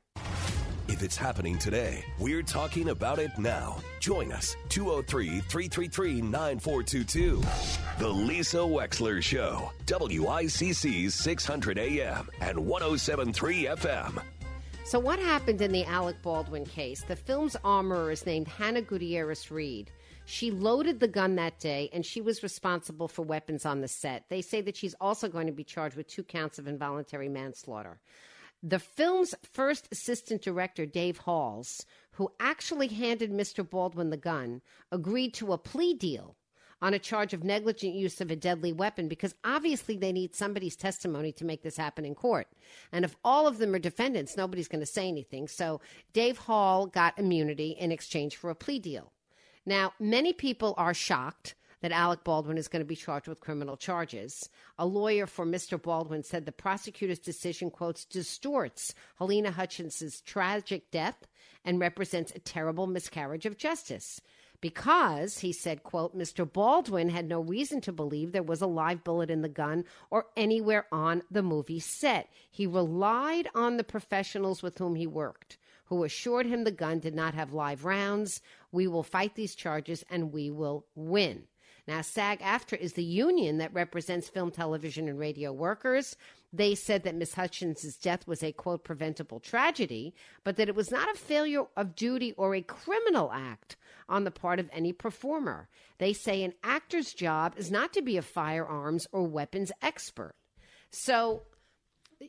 If 0.88 1.02
it's 1.02 1.16
happening 1.16 1.58
today, 1.58 2.04
we're 2.18 2.42
talking 2.42 2.88
about 2.88 3.20
it 3.20 3.30
now. 3.38 3.78
Join 4.00 4.32
us, 4.32 4.56
203 4.68 5.40
333 5.40 6.22
9422. 6.22 7.42
The 7.98 8.08
Lisa 8.08 8.58
Wexler 8.58 9.22
Show, 9.22 9.70
WICC's 9.86 11.14
600 11.14 11.78
AM 11.78 12.28
and 12.40 12.58
1073 12.58 13.64
FM. 13.66 14.22
So, 14.84 14.98
what 14.98 15.20
happened 15.20 15.62
in 15.62 15.70
the 15.70 15.84
Alec 15.84 16.20
Baldwin 16.20 16.66
case? 16.66 17.02
The 17.04 17.16
film's 17.16 17.56
armorer 17.64 18.10
is 18.10 18.26
named 18.26 18.48
Hannah 18.48 18.82
Gutierrez 18.82 19.52
Reed. 19.52 19.92
She 20.24 20.50
loaded 20.50 20.98
the 20.98 21.08
gun 21.08 21.36
that 21.36 21.60
day 21.60 21.90
and 21.92 22.04
she 22.04 22.20
was 22.20 22.42
responsible 22.42 23.06
for 23.06 23.22
weapons 23.22 23.64
on 23.64 23.80
the 23.80 23.88
set. 23.88 24.24
They 24.28 24.42
say 24.42 24.60
that 24.62 24.76
she's 24.76 24.94
also 25.00 25.28
going 25.28 25.46
to 25.46 25.52
be 25.52 25.64
charged 25.64 25.96
with 25.96 26.08
two 26.08 26.24
counts 26.24 26.58
of 26.58 26.66
involuntary 26.66 27.28
manslaughter. 27.28 28.00
The 28.62 28.78
film's 28.78 29.34
first 29.42 29.88
assistant 29.90 30.42
director, 30.42 30.86
Dave 30.86 31.18
Halls, 31.18 31.84
who 32.12 32.30
actually 32.38 32.88
handed 32.88 33.32
Mr. 33.32 33.68
Baldwin 33.68 34.10
the 34.10 34.16
gun, 34.16 34.62
agreed 34.92 35.34
to 35.34 35.52
a 35.52 35.58
plea 35.58 35.94
deal 35.94 36.36
on 36.80 36.94
a 36.94 36.98
charge 36.98 37.32
of 37.32 37.44
negligent 37.44 37.94
use 37.94 38.20
of 38.20 38.30
a 38.30 38.36
deadly 38.36 38.72
weapon 38.72 39.08
because 39.08 39.34
obviously 39.44 39.96
they 39.96 40.12
need 40.12 40.34
somebody's 40.34 40.76
testimony 40.76 41.32
to 41.32 41.44
make 41.44 41.62
this 41.62 41.76
happen 41.76 42.04
in 42.04 42.14
court. 42.14 42.48
And 42.90 43.04
if 43.04 43.16
all 43.24 43.46
of 43.46 43.58
them 43.58 43.74
are 43.74 43.78
defendants, 43.78 44.36
nobody's 44.36 44.68
going 44.68 44.80
to 44.80 44.86
say 44.86 45.08
anything. 45.08 45.48
So 45.48 45.80
Dave 46.12 46.38
Hall 46.38 46.86
got 46.86 47.18
immunity 47.18 47.70
in 47.70 47.92
exchange 47.92 48.36
for 48.36 48.50
a 48.50 48.54
plea 48.54 48.80
deal. 48.80 49.12
Now, 49.64 49.92
many 50.00 50.32
people 50.32 50.74
are 50.76 50.94
shocked 50.94 51.54
that 51.82 51.92
Alec 51.92 52.24
Baldwin 52.24 52.56
is 52.56 52.68
going 52.68 52.80
to 52.80 52.86
be 52.86 52.96
charged 52.96 53.28
with 53.28 53.40
criminal 53.40 53.76
charges. 53.76 54.48
A 54.78 54.86
lawyer 54.86 55.26
for 55.26 55.44
Mr. 55.44 55.80
Baldwin 55.80 56.22
said 56.22 56.46
the 56.46 56.52
prosecutor's 56.52 57.18
decision, 57.18 57.70
quotes, 57.70 58.04
distorts 58.04 58.94
Halyna 59.20 59.52
Hutchinson's 59.52 60.20
tragic 60.20 60.90
death 60.90 61.26
and 61.64 61.80
represents 61.80 62.32
a 62.34 62.38
terrible 62.38 62.86
miscarriage 62.86 63.46
of 63.46 63.58
justice 63.58 64.20
because 64.60 65.38
he 65.38 65.52
said 65.52 65.82
quote 65.82 66.16
mr 66.16 66.50
baldwin 66.50 67.08
had 67.08 67.28
no 67.28 67.40
reason 67.40 67.80
to 67.80 67.92
believe 67.92 68.30
there 68.30 68.42
was 68.42 68.62
a 68.62 68.66
live 68.66 69.02
bullet 69.04 69.28
in 69.28 69.42
the 69.42 69.48
gun 69.48 69.84
or 70.08 70.26
anywhere 70.36 70.86
on 70.92 71.22
the 71.30 71.42
movie 71.42 71.80
set 71.80 72.28
he 72.50 72.66
relied 72.66 73.48
on 73.54 73.76
the 73.76 73.84
professionals 73.84 74.62
with 74.62 74.78
whom 74.78 74.94
he 74.94 75.06
worked 75.06 75.58
who 75.86 76.04
assured 76.04 76.46
him 76.46 76.64
the 76.64 76.70
gun 76.70 77.00
did 77.00 77.14
not 77.14 77.34
have 77.34 77.52
live 77.52 77.84
rounds 77.84 78.40
we 78.70 78.86
will 78.86 79.02
fight 79.02 79.34
these 79.34 79.54
charges 79.54 80.04
and 80.08 80.32
we 80.32 80.48
will 80.48 80.86
win 80.94 81.42
now, 81.88 82.00
SAG 82.00 82.38
AFTRA 82.40 82.78
is 82.78 82.92
the 82.92 83.02
union 83.02 83.58
that 83.58 83.74
represents 83.74 84.28
film, 84.28 84.52
television, 84.52 85.08
and 85.08 85.18
radio 85.18 85.52
workers. 85.52 86.16
They 86.52 86.76
said 86.76 87.02
that 87.02 87.16
Ms. 87.16 87.34
Hutchinson's 87.34 87.96
death 87.96 88.26
was 88.26 88.42
a 88.42 88.52
quote 88.52 88.84
preventable 88.84 89.40
tragedy, 89.40 90.14
but 90.44 90.56
that 90.56 90.68
it 90.68 90.76
was 90.76 90.92
not 90.92 91.10
a 91.10 91.18
failure 91.18 91.64
of 91.76 91.96
duty 91.96 92.34
or 92.36 92.54
a 92.54 92.62
criminal 92.62 93.32
act 93.32 93.76
on 94.08 94.22
the 94.22 94.30
part 94.30 94.60
of 94.60 94.70
any 94.72 94.92
performer. 94.92 95.68
They 95.98 96.12
say 96.12 96.44
an 96.44 96.54
actor's 96.62 97.14
job 97.14 97.54
is 97.56 97.70
not 97.70 97.92
to 97.94 98.02
be 98.02 98.16
a 98.16 98.22
firearms 98.22 99.08
or 99.10 99.24
weapons 99.24 99.72
expert. 99.82 100.36
So 100.90 101.42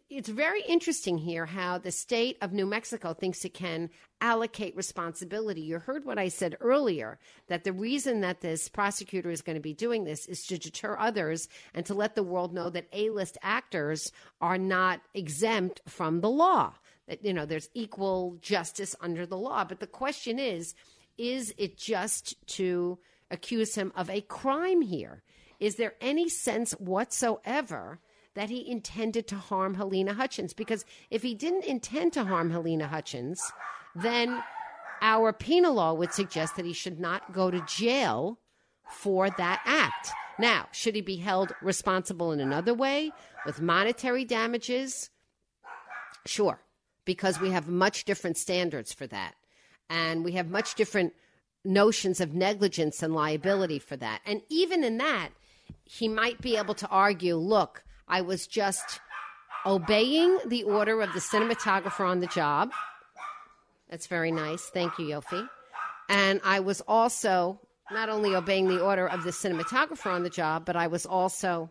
it's 0.09 0.29
very 0.29 0.61
interesting 0.63 1.17
here 1.17 1.45
how 1.45 1.77
the 1.77 1.91
state 1.91 2.37
of 2.41 2.53
New 2.53 2.65
Mexico 2.65 3.13
thinks 3.13 3.43
it 3.43 3.53
can 3.53 3.89
allocate 4.21 4.75
responsibility. 4.75 5.61
You 5.61 5.79
heard 5.79 6.05
what 6.05 6.17
I 6.17 6.29
said 6.29 6.57
earlier 6.59 7.19
that 7.47 7.63
the 7.63 7.73
reason 7.73 8.21
that 8.21 8.41
this 8.41 8.69
prosecutor 8.69 9.29
is 9.29 9.41
going 9.41 9.55
to 9.55 9.61
be 9.61 9.73
doing 9.73 10.03
this 10.03 10.25
is 10.25 10.45
to 10.47 10.57
deter 10.57 10.97
others 10.97 11.47
and 11.73 11.85
to 11.85 11.93
let 11.93 12.15
the 12.15 12.23
world 12.23 12.53
know 12.53 12.69
that 12.69 12.87
A 12.93 13.09
list 13.09 13.37
actors 13.41 14.11
are 14.41 14.57
not 14.57 15.01
exempt 15.13 15.81
from 15.87 16.21
the 16.21 16.29
law. 16.29 16.73
That, 17.07 17.23
you 17.23 17.33
know, 17.33 17.45
there's 17.45 17.69
equal 17.73 18.37
justice 18.41 18.95
under 19.01 19.25
the 19.25 19.37
law. 19.37 19.65
But 19.65 19.79
the 19.79 19.87
question 19.87 20.39
is 20.39 20.73
is 21.17 21.53
it 21.57 21.77
just 21.77 22.35
to 22.47 22.97
accuse 23.29 23.75
him 23.75 23.91
of 23.95 24.09
a 24.09 24.21
crime 24.21 24.81
here? 24.81 25.21
Is 25.59 25.75
there 25.75 25.93
any 26.01 26.27
sense 26.29 26.71
whatsoever? 26.73 27.99
That 28.35 28.49
he 28.49 28.69
intended 28.69 29.27
to 29.27 29.35
harm 29.35 29.75
Halyna 29.75 30.15
Hutchins. 30.15 30.53
Because 30.53 30.85
if 31.11 31.21
he 31.21 31.35
didn't 31.35 31.65
intend 31.65 32.13
to 32.13 32.23
harm 32.23 32.51
Halyna 32.51 32.87
Hutchins, 32.87 33.41
then 33.95 34.41
our 35.01 35.33
penal 35.33 35.75
law 35.75 35.93
would 35.93 36.13
suggest 36.13 36.55
that 36.55 36.65
he 36.65 36.73
should 36.73 36.99
not 36.99 37.33
go 37.33 37.51
to 37.51 37.63
jail 37.67 38.39
for 38.89 39.29
that 39.29 39.61
act. 39.65 40.11
Now, 40.39 40.67
should 40.71 40.95
he 40.95 41.01
be 41.01 41.17
held 41.17 41.53
responsible 41.61 42.31
in 42.31 42.39
another 42.39 42.73
way 42.73 43.11
with 43.45 43.61
monetary 43.61 44.25
damages? 44.25 45.09
Sure, 46.25 46.59
because 47.05 47.39
we 47.39 47.51
have 47.51 47.67
much 47.67 48.05
different 48.05 48.37
standards 48.37 48.93
for 48.93 49.05
that. 49.07 49.35
And 49.89 50.23
we 50.23 50.31
have 50.33 50.49
much 50.49 50.75
different 50.75 51.13
notions 51.65 52.19
of 52.19 52.33
negligence 52.33 53.03
and 53.03 53.13
liability 53.13 53.79
for 53.79 53.95
that. 53.97 54.21
And 54.25 54.41
even 54.49 54.83
in 54.83 54.97
that, 54.97 55.29
he 55.83 56.07
might 56.07 56.41
be 56.41 56.57
able 56.57 56.73
to 56.75 56.87
argue 56.87 57.35
look, 57.35 57.83
I 58.07 58.21
was 58.21 58.47
just 58.47 58.99
obeying 59.65 60.37
the 60.45 60.63
order 60.63 61.01
of 61.01 61.13
the 61.13 61.19
cinematographer 61.19 62.05
on 62.05 62.19
the 62.19 62.27
job. 62.27 62.71
That's 63.89 64.07
very 64.07 64.31
nice. 64.31 64.63
Thank 64.63 64.97
you, 64.99 65.05
Yofi. 65.05 65.47
And 66.09 66.41
I 66.43 66.59
was 66.59 66.81
also 66.87 67.59
not 67.91 68.09
only 68.09 68.35
obeying 68.35 68.67
the 68.67 68.81
order 68.81 69.07
of 69.07 69.23
the 69.23 69.31
cinematographer 69.31 70.11
on 70.11 70.23
the 70.23 70.29
job, 70.29 70.65
but 70.65 70.75
I 70.75 70.87
was 70.87 71.05
also 71.05 71.69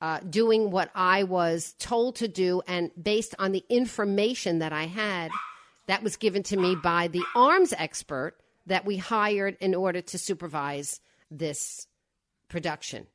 uh, 0.00 0.20
doing 0.20 0.70
what 0.70 0.90
I 0.94 1.24
was 1.24 1.74
told 1.78 2.16
to 2.16 2.28
do 2.28 2.62
and 2.66 2.90
based 3.00 3.34
on 3.38 3.52
the 3.52 3.64
information 3.68 4.58
that 4.58 4.72
I 4.72 4.84
had 4.84 5.30
that 5.86 6.02
was 6.02 6.16
given 6.16 6.42
to 6.44 6.56
me 6.56 6.76
by 6.76 7.08
the 7.08 7.22
arms 7.34 7.72
expert 7.76 8.34
that 8.66 8.84
we 8.84 8.96
hired 8.96 9.56
in 9.60 9.74
order 9.74 10.00
to 10.00 10.18
supervise 10.18 11.00
this 11.30 11.86
production. 12.48 13.06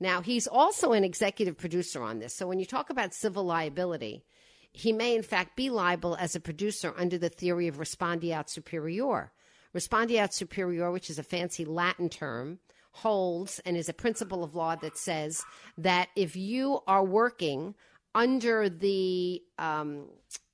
Now, 0.00 0.20
he's 0.20 0.46
also 0.46 0.92
an 0.92 1.04
executive 1.04 1.58
producer 1.58 2.02
on 2.02 2.18
this. 2.18 2.34
So 2.34 2.46
when 2.46 2.60
you 2.60 2.66
talk 2.66 2.90
about 2.90 3.14
civil 3.14 3.44
liability, 3.44 4.24
he 4.72 4.92
may 4.92 5.16
in 5.16 5.22
fact 5.22 5.56
be 5.56 5.70
liable 5.70 6.16
as 6.16 6.36
a 6.36 6.40
producer 6.40 6.94
under 6.96 7.18
the 7.18 7.28
theory 7.28 7.66
of 7.68 7.78
respondeat 7.78 8.48
superior. 8.48 9.32
Respondeat 9.74 10.32
superior, 10.32 10.90
which 10.90 11.10
is 11.10 11.18
a 11.18 11.22
fancy 11.22 11.64
Latin 11.64 12.08
term, 12.08 12.58
holds 12.92 13.60
and 13.64 13.76
is 13.76 13.88
a 13.88 13.94
principle 13.94 14.44
of 14.44 14.54
law 14.54 14.76
that 14.76 14.96
says 14.96 15.42
that 15.76 16.08
if 16.16 16.36
you 16.36 16.80
are 16.86 17.04
working 17.04 17.74
under 18.14 18.68
the 18.68 19.42
um, 19.58 20.06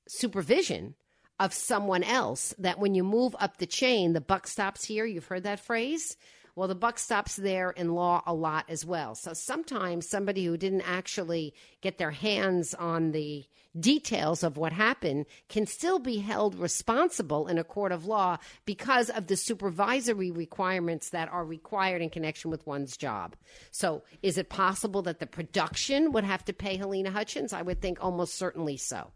supervision 0.09 0.95
of 1.39 1.53
someone 1.53 2.03
else, 2.03 2.55
that 2.59 2.79
when 2.79 2.95
you 2.95 3.03
move 3.03 3.35
up 3.39 3.57
the 3.57 3.67
chain, 3.67 4.13
the 4.13 4.21
buck 4.21 4.47
stops 4.47 4.85
here. 4.85 5.05
You've 5.05 5.27
heard 5.27 5.45
that 5.45 5.61
phrase. 5.61 6.17
Well, 6.57 6.69
the 6.69 6.77
buck 6.77 7.01
stops 7.01 7.35
there 7.35 7.71
in 7.71 7.95
law 7.95 8.23
a 8.27 8.33
lot 8.33 8.67
as 8.69 8.87
well. 8.87 9.17
So 9.17 9.33
sometimes 9.33 10.09
somebody 10.09 10.45
who 10.45 10.57
didn't 10.57 10.89
actually 10.89 11.53
get 11.81 11.99
their 11.99 12.13
hands 12.13 12.75
on 12.75 13.11
the 13.11 13.45
details 13.79 14.45
of 14.45 14.57
what 14.57 14.73
happened 14.73 15.27
can 15.49 15.67
still 15.67 15.99
be 15.99 16.19
held 16.19 16.55
responsible 16.55 17.49
in 17.49 17.59
a 17.59 17.65
court 17.65 17.91
of 17.91 18.07
law 18.07 18.37
because 18.67 19.11
of 19.11 19.27
the 19.27 19.37
supervisory 19.37 20.31
requirements 20.31 21.11
that 21.11 21.29
are 21.33 21.45
required 21.45 22.01
in 22.01 22.09
connection 22.09 22.53
with 22.53 22.67
one's 22.69 22.97
job. 22.97 23.35
So, 23.73 24.05
is 24.23 24.39
it 24.39 24.49
possible 24.49 25.03
that 25.03 25.19
the 25.19 25.27
production 25.27 26.13
would 26.13 26.25
have 26.25 26.45
to 26.45 26.53
pay 26.53 26.79
Halyna 26.79 27.09
Hutchins? 27.09 27.53
I 27.53 27.63
would 27.63 27.83
think 27.83 27.99
almost 28.01 28.35
certainly 28.35 28.77
so. 28.77 29.11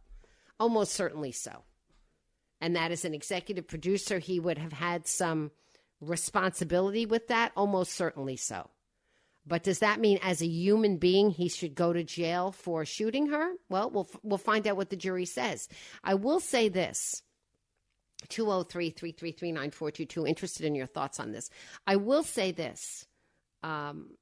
Almost 0.59 0.92
certainly 0.92 1.31
so. 1.31 1.62
And 2.61 2.74
that 2.74 2.90
as 2.90 3.05
an 3.05 3.14
executive 3.14 3.68
producer, 3.68 4.18
he 4.18 4.40
would 4.40 4.59
have 4.59 4.72
had 4.72 5.07
some 5.07 5.53
responsibility 6.01 7.07
with 7.07 7.29
that? 7.29 7.53
Almost 7.57 7.93
certainly 7.93 8.37
so. 8.37 8.71
But 9.47 9.63
does 9.63 9.79
that 9.79 10.01
mean 10.01 10.19
as 10.23 10.43
a 10.43 10.47
human 10.47 10.99
being 10.99 11.31
he 11.31 11.49
should 11.49 11.75
go 11.75 11.93
to 11.93 12.05
jail 12.05 12.53
for 12.53 12.85
shooting 12.85 13.29
her? 13.29 13.53
Well, 13.71 13.91
we'll 13.91 14.09
we'll 14.23 14.39
find 14.39 14.67
out 14.67 14.77
what 14.77 14.91
the 14.91 14.97
jury 14.97 15.25
says. 15.25 15.69
I 16.05 16.15
will 16.15 16.41
say 16.41 16.69
this. 16.69 17.23
203-333-9422 18.29 20.29
interested 20.29 20.67
in 20.67 20.75
your 20.75 20.87
thoughts 20.87 21.21
on 21.21 21.31
this. 21.31 21.51
I 21.87 21.95
will 21.97 22.25
say 22.25 22.51
this. 22.51 23.07
Um, 23.63 24.17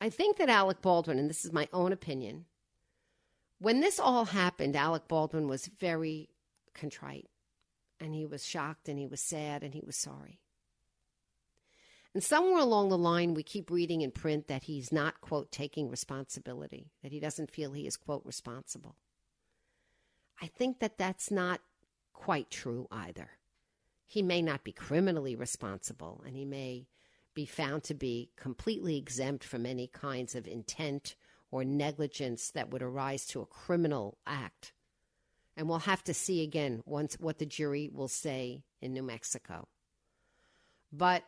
I 0.00 0.10
think 0.10 0.36
that 0.36 0.48
Alec 0.48 0.80
Baldwin, 0.80 1.18
and 1.18 1.28
this 1.28 1.44
is 1.44 1.52
my 1.52 1.68
own 1.72 1.92
opinion, 1.92 2.44
when 3.58 3.80
this 3.80 3.98
all 3.98 4.26
happened, 4.26 4.76
Alec 4.76 5.08
Baldwin 5.08 5.48
was 5.48 5.66
very 5.66 6.28
contrite 6.72 7.28
and 8.00 8.14
he 8.14 8.26
was 8.26 8.46
shocked 8.46 8.88
and 8.88 8.98
he 8.98 9.06
was 9.06 9.20
sad 9.20 9.62
and 9.62 9.74
he 9.74 9.82
was 9.84 9.96
sorry. 9.96 10.40
And 12.14 12.22
somewhere 12.22 12.60
along 12.60 12.90
the 12.90 12.98
line, 12.98 13.34
we 13.34 13.42
keep 13.42 13.70
reading 13.70 14.02
in 14.02 14.12
print 14.12 14.46
that 14.46 14.64
he's 14.64 14.92
not, 14.92 15.20
quote, 15.20 15.50
taking 15.50 15.90
responsibility, 15.90 16.92
that 17.02 17.10
he 17.10 17.18
doesn't 17.18 17.50
feel 17.50 17.72
he 17.72 17.88
is, 17.88 17.96
quote, 17.96 18.22
responsible. 18.24 18.96
I 20.40 20.46
think 20.46 20.78
that 20.78 20.96
that's 20.96 21.30
not 21.30 21.60
quite 22.12 22.50
true 22.50 22.86
either. 22.92 23.30
He 24.06 24.22
may 24.22 24.42
not 24.42 24.62
be 24.62 24.70
criminally 24.70 25.34
responsible, 25.34 26.22
and 26.24 26.36
he 26.36 26.44
may 26.44 26.86
be 27.34 27.46
found 27.46 27.82
to 27.84 27.94
be 27.94 28.30
completely 28.36 28.96
exempt 28.96 29.42
from 29.42 29.66
any 29.66 29.88
kinds 29.88 30.36
of 30.36 30.46
intent 30.46 31.16
or 31.50 31.64
negligence 31.64 32.50
that 32.50 32.70
would 32.70 32.82
arise 32.82 33.26
to 33.26 33.40
a 33.40 33.46
criminal 33.46 34.18
act. 34.26 34.72
And 35.56 35.68
we'll 35.68 35.78
have 35.80 36.02
to 36.04 36.14
see 36.14 36.42
again 36.42 36.82
once 36.84 37.16
what 37.20 37.38
the 37.38 37.46
jury 37.46 37.88
will 37.92 38.08
say 38.08 38.64
in 38.80 38.92
New 38.92 39.02
Mexico. 39.02 39.68
But 40.92 41.24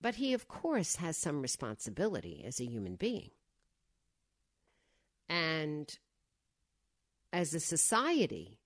but 0.00 0.14
he 0.14 0.32
of 0.32 0.48
course 0.48 0.96
has 0.96 1.16
some 1.16 1.42
responsibility 1.42 2.42
as 2.46 2.58
a 2.58 2.64
human 2.64 2.96
being. 2.96 3.30
And 5.28 5.96
as 7.32 7.54
a 7.54 7.60
society, 7.60 8.58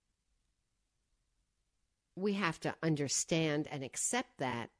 we 2.16 2.34
have 2.34 2.60
to 2.60 2.74
understand 2.82 3.68
and 3.70 3.82
accept 3.82 4.38
that 4.38 4.70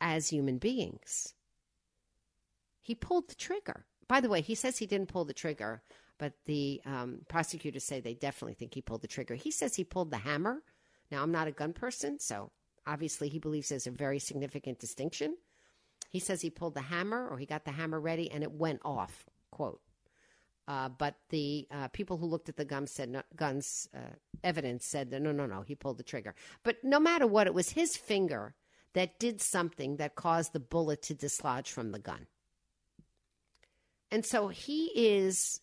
as 0.00 0.28
human 0.28 0.58
beings. 0.58 1.34
He 2.82 2.94
pulled 2.94 3.28
the 3.28 3.34
trigger. 3.34 3.86
By 4.08 4.20
the 4.20 4.28
way, 4.28 4.40
he 4.40 4.54
says 4.54 4.78
he 4.78 4.86
didn't 4.86 5.08
pull 5.08 5.24
the 5.24 5.32
trigger 5.32 5.82
but 6.18 6.32
the 6.46 6.80
um, 6.84 7.20
prosecutors 7.28 7.84
say 7.84 8.00
they 8.00 8.14
definitely 8.14 8.54
think 8.54 8.74
he 8.74 8.80
pulled 8.80 9.02
the 9.02 9.08
trigger. 9.08 9.34
He 9.34 9.50
says 9.50 9.74
he 9.74 9.84
pulled 9.84 10.10
the 10.10 10.18
hammer. 10.18 10.62
Now, 11.10 11.22
I'm 11.22 11.32
not 11.32 11.48
a 11.48 11.52
gun 11.52 11.72
person, 11.72 12.18
so 12.18 12.50
obviously 12.86 13.28
he 13.28 13.38
believes 13.38 13.68
there's 13.68 13.86
a 13.86 13.90
very 13.90 14.18
significant 14.18 14.78
distinction. 14.78 15.36
He 16.10 16.18
says 16.20 16.40
he 16.40 16.50
pulled 16.50 16.74
the 16.74 16.82
hammer 16.82 17.28
or 17.28 17.38
he 17.38 17.46
got 17.46 17.64
the 17.64 17.72
hammer 17.72 18.00
ready 18.00 18.30
and 18.30 18.42
it 18.42 18.52
went 18.52 18.80
off, 18.84 19.26
quote. 19.50 19.80
Uh, 20.68 20.88
but 20.88 21.14
the 21.28 21.66
uh, 21.70 21.88
people 21.88 22.16
who 22.16 22.26
looked 22.26 22.48
at 22.48 22.56
the 22.56 22.64
guns 22.64 22.90
said 22.90 23.08
no, 23.08 23.22
guns 23.36 23.88
uh, 23.94 24.14
evidence 24.42 24.84
said 24.84 25.10
that 25.10 25.22
no, 25.22 25.30
no, 25.30 25.46
no, 25.46 25.62
he 25.62 25.76
pulled 25.76 25.98
the 25.98 26.02
trigger. 26.02 26.34
But 26.64 26.82
no 26.82 26.98
matter 26.98 27.26
what, 27.26 27.46
it 27.46 27.54
was 27.54 27.70
his 27.70 27.96
finger 27.96 28.54
that 28.94 29.18
did 29.20 29.40
something 29.40 29.96
that 29.96 30.16
caused 30.16 30.52
the 30.52 30.60
bullet 30.60 31.02
to 31.02 31.14
dislodge 31.14 31.70
from 31.70 31.92
the 31.92 31.98
gun. 31.98 32.26
And 34.10 34.24
so 34.24 34.48
he 34.48 34.86
is 34.94 35.60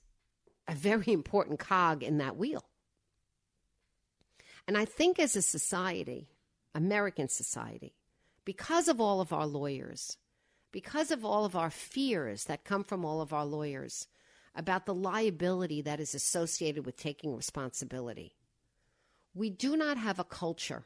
a 0.67 0.75
very 0.75 1.11
important 1.11 1.59
cog 1.59 2.03
in 2.03 2.17
that 2.17 2.37
wheel. 2.37 2.63
And 4.67 4.77
I 4.77 4.85
think 4.85 5.19
as 5.19 5.35
a 5.35 5.41
society, 5.41 6.29
American 6.73 7.27
society, 7.27 7.93
because 8.45 8.87
of 8.87 9.01
all 9.01 9.21
of 9.21 9.33
our 9.33 9.45
lawyers, 9.45 10.17
because 10.71 11.11
of 11.11 11.23
all 11.23 11.45
of 11.45 11.55
our 11.55 11.69
fears 11.69 12.45
that 12.45 12.63
come 12.63 12.83
from 12.83 13.05
all 13.05 13.21
of 13.21 13.33
our 13.33 13.45
lawyers 13.45 14.07
about 14.55 14.85
the 14.85 14.93
liability 14.93 15.81
that 15.81 15.99
is 15.99 16.15
associated 16.15 16.85
with 16.85 16.95
taking 16.95 17.35
responsibility, 17.35 18.35
we 19.33 19.49
do 19.49 19.75
not 19.75 19.97
have 19.97 20.19
a 20.19 20.23
culture. 20.23 20.85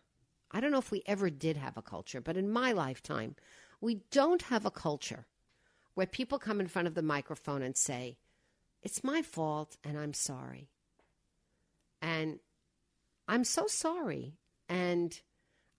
I 0.52 0.60
don't 0.60 0.72
know 0.72 0.78
if 0.78 0.92
we 0.92 1.04
ever 1.06 1.30
did 1.30 1.58
have 1.58 1.78
a 1.78 1.82
culture, 1.82 2.22
but 2.22 2.38
in 2.38 2.50
my 2.50 2.72
lifetime, 2.72 3.36
we 3.82 4.02
don't 4.12 4.44
have 4.44 4.66
a 4.66 4.72
culture 4.72 5.26
where 5.94 6.08
people 6.08 6.40
come 6.40 6.60
in 6.60 6.68
front 6.68 6.88
of 6.88 6.96
the 6.96 7.02
microphone 7.02 7.62
and 7.62 7.76
say, 7.76 8.18
it's 8.82 9.04
my 9.04 9.22
fault 9.22 9.78
and 9.84 9.98
I'm 9.98 10.14
sorry. 10.14 10.70
And 12.02 12.40
I'm 13.28 13.44
so 13.44 13.68
sorry. 13.68 14.38
And 14.70 15.20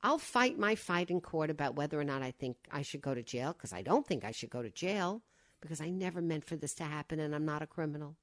I'll 0.03 0.19
fight 0.19 0.59
my 0.59 0.75
fight 0.75 1.11
in 1.11 1.21
court 1.21 1.51
about 1.51 1.77
whether 1.77 1.99
or 1.99 2.05
not 2.05 2.23
I 2.23 2.31
think 2.31 2.57
I 2.71 2.83
should 2.83 3.01
go 3.01 3.15
to 3.15 3.23
jail 3.23 3.53
because 3.53 3.73
I 3.73 3.83
don't 3.83 4.07
think 4.07 4.25
I 4.25 4.31
should 4.31 4.51
go 4.51 4.63
to 4.63 4.71
jail 4.71 5.23
because 5.61 5.81
I 5.81 5.91
never 5.91 6.21
meant 6.21 6.45
for 6.45 6.57
this 6.57 6.75
to 6.75 6.85
happen 6.85 7.19
and 7.19 7.35
I'm 7.35 7.45
not 7.45 7.63
a 7.63 7.67
criminal. 7.67 8.17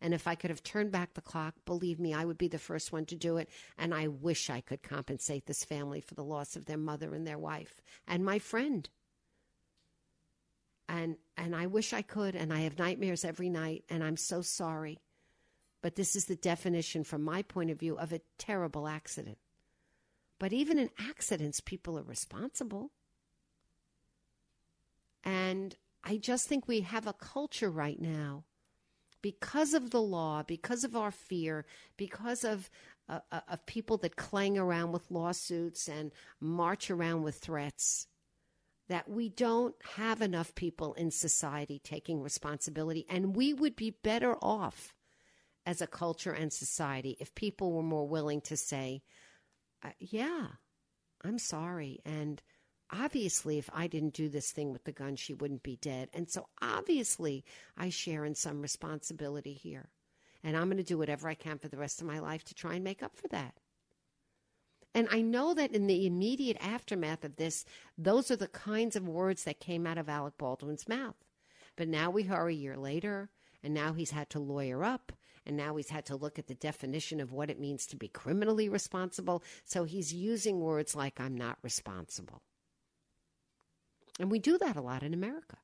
And 0.00 0.12
if 0.12 0.26
I 0.26 0.34
could 0.34 0.50
have 0.50 0.62
turned 0.62 0.90
back 0.90 1.14
the 1.14 1.20
clock, 1.20 1.54
believe 1.64 1.98
me, 1.98 2.12
I 2.12 2.24
would 2.24 2.36
be 2.36 2.48
the 2.48 2.58
first 2.58 2.92
one 2.92 3.06
to 3.06 3.16
do 3.16 3.36
it. 3.36 3.48
And 3.78 3.94
I 3.94 4.08
wish 4.08 4.50
I 4.50 4.60
could 4.60 4.82
compensate 4.82 5.46
this 5.46 5.64
family 5.64 6.00
for 6.00 6.14
the 6.14 6.24
loss 6.24 6.56
of 6.56 6.66
their 6.66 6.76
mother 6.76 7.14
and 7.14 7.26
their 7.26 7.38
wife 7.38 7.80
and 8.06 8.24
my 8.24 8.38
friend. 8.38 8.88
And 10.94 11.16
and 11.36 11.56
I 11.56 11.66
wish 11.66 11.92
I 11.92 12.02
could 12.02 12.36
and 12.36 12.52
I 12.52 12.60
have 12.60 12.78
nightmares 12.78 13.24
every 13.24 13.50
night 13.50 13.84
and 13.90 14.04
I'm 14.04 14.16
so 14.16 14.42
sorry. 14.42 15.00
But 15.82 15.96
this 15.96 16.14
is 16.14 16.26
the 16.26 16.36
definition 16.36 17.04
from 17.04 17.22
my 17.22 17.42
point 17.42 17.70
of 17.70 17.80
view 17.80 17.98
of 17.98 18.12
a 18.12 18.20
terrible 18.38 18.86
accident. 18.86 19.38
But 20.38 20.52
even 20.52 20.78
in 20.78 20.90
accidents 20.98 21.60
people 21.60 21.98
are 21.98 22.02
responsible. 22.02 22.92
And 25.24 25.74
I 26.04 26.16
just 26.16 26.46
think 26.46 26.68
we 26.68 26.82
have 26.82 27.06
a 27.06 27.12
culture 27.12 27.70
right 27.70 28.00
now 28.00 28.44
because 29.20 29.74
of 29.74 29.90
the 29.90 30.02
law, 30.02 30.42
because 30.42 30.84
of 30.84 30.94
our 30.94 31.10
fear, 31.10 31.64
because 31.96 32.44
of 32.44 32.70
uh, 33.08 33.20
uh, 33.32 33.40
of 33.48 33.66
people 33.66 33.96
that 33.98 34.16
clang 34.16 34.56
around 34.56 34.92
with 34.92 35.10
lawsuits 35.10 35.88
and 35.88 36.12
march 36.40 36.90
around 36.90 37.22
with 37.22 37.36
threats, 37.36 38.06
that 38.94 39.10
we 39.10 39.28
don't 39.28 39.74
have 39.96 40.22
enough 40.22 40.54
people 40.54 40.94
in 40.94 41.10
society 41.10 41.80
taking 41.82 42.22
responsibility, 42.22 43.04
and 43.08 43.34
we 43.34 43.52
would 43.52 43.74
be 43.74 43.90
better 43.90 44.36
off 44.40 44.94
as 45.66 45.82
a 45.82 45.86
culture 45.88 46.30
and 46.30 46.52
society 46.52 47.16
if 47.18 47.34
people 47.34 47.72
were 47.72 47.82
more 47.82 48.06
willing 48.06 48.40
to 48.40 48.56
say, 48.56 49.02
uh, 49.82 49.90
"Yeah, 49.98 50.46
I'm 51.22 51.40
sorry," 51.40 51.98
and 52.04 52.40
obviously, 52.88 53.58
if 53.58 53.68
I 53.72 53.88
didn't 53.88 54.14
do 54.14 54.28
this 54.28 54.52
thing 54.52 54.72
with 54.72 54.84
the 54.84 54.92
gun, 54.92 55.16
she 55.16 55.34
wouldn't 55.34 55.64
be 55.64 55.74
dead. 55.74 56.08
And 56.12 56.30
so 56.30 56.46
obviously, 56.62 57.44
I 57.76 57.88
share 57.88 58.24
in 58.24 58.36
some 58.36 58.62
responsibility 58.62 59.54
here. 59.54 59.90
And 60.44 60.56
I'm 60.56 60.68
going 60.68 60.76
to 60.76 60.84
do 60.84 60.98
whatever 60.98 61.28
I 61.28 61.34
can 61.34 61.58
for 61.58 61.66
the 61.66 61.78
rest 61.78 62.00
of 62.00 62.06
my 62.06 62.20
life 62.20 62.44
to 62.44 62.54
try 62.54 62.74
and 62.74 62.84
make 62.84 63.02
up 63.02 63.16
for 63.16 63.26
that. 63.28 63.58
And 64.94 65.08
I 65.10 65.22
know 65.22 65.54
that 65.54 65.72
in 65.72 65.88
the 65.88 66.06
immediate 66.06 66.56
aftermath 66.60 67.24
of 67.24 67.36
this, 67.36 67.64
those 67.98 68.30
are 68.30 68.36
the 68.36 68.46
kinds 68.46 68.94
of 68.94 69.08
words 69.08 69.44
that 69.44 69.58
came 69.58 69.86
out 69.86 69.98
of 69.98 70.08
Alec 70.08 70.38
Baldwin's 70.38 70.88
mouth. 70.88 71.16
But 71.76 71.88
now 71.88 72.10
we 72.10 72.28
are 72.28 72.48
a 72.48 72.54
year 72.54 72.76
later, 72.76 73.30
and 73.62 73.74
now 73.74 73.92
he's 73.92 74.12
had 74.12 74.30
to 74.30 74.38
lawyer 74.38 74.84
up, 74.84 75.12
and 75.44 75.56
now 75.56 75.74
he's 75.74 75.90
had 75.90 76.06
to 76.06 76.16
look 76.16 76.38
at 76.38 76.46
the 76.46 76.54
definition 76.54 77.20
of 77.20 77.32
what 77.32 77.50
it 77.50 77.58
means 77.58 77.86
to 77.86 77.96
be 77.96 78.06
criminally 78.06 78.68
responsible. 78.68 79.42
So 79.64 79.82
he's 79.82 80.14
using 80.14 80.60
words 80.60 80.94
like, 80.94 81.20
I'm 81.20 81.36
not 81.36 81.58
responsible. 81.62 82.42
And 84.20 84.30
we 84.30 84.38
do 84.38 84.56
that 84.58 84.76
a 84.76 84.80
lot 84.80 85.02
in 85.02 85.12
America. 85.12 85.56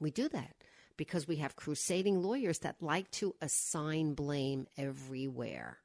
We 0.00 0.10
do 0.10 0.28
that 0.30 0.56
because 0.96 1.28
we 1.28 1.36
have 1.36 1.54
crusading 1.54 2.22
lawyers 2.22 2.58
that 2.60 2.82
like 2.82 3.10
to 3.12 3.36
assign 3.40 4.14
blame 4.14 4.66
everywhere. 4.76 5.78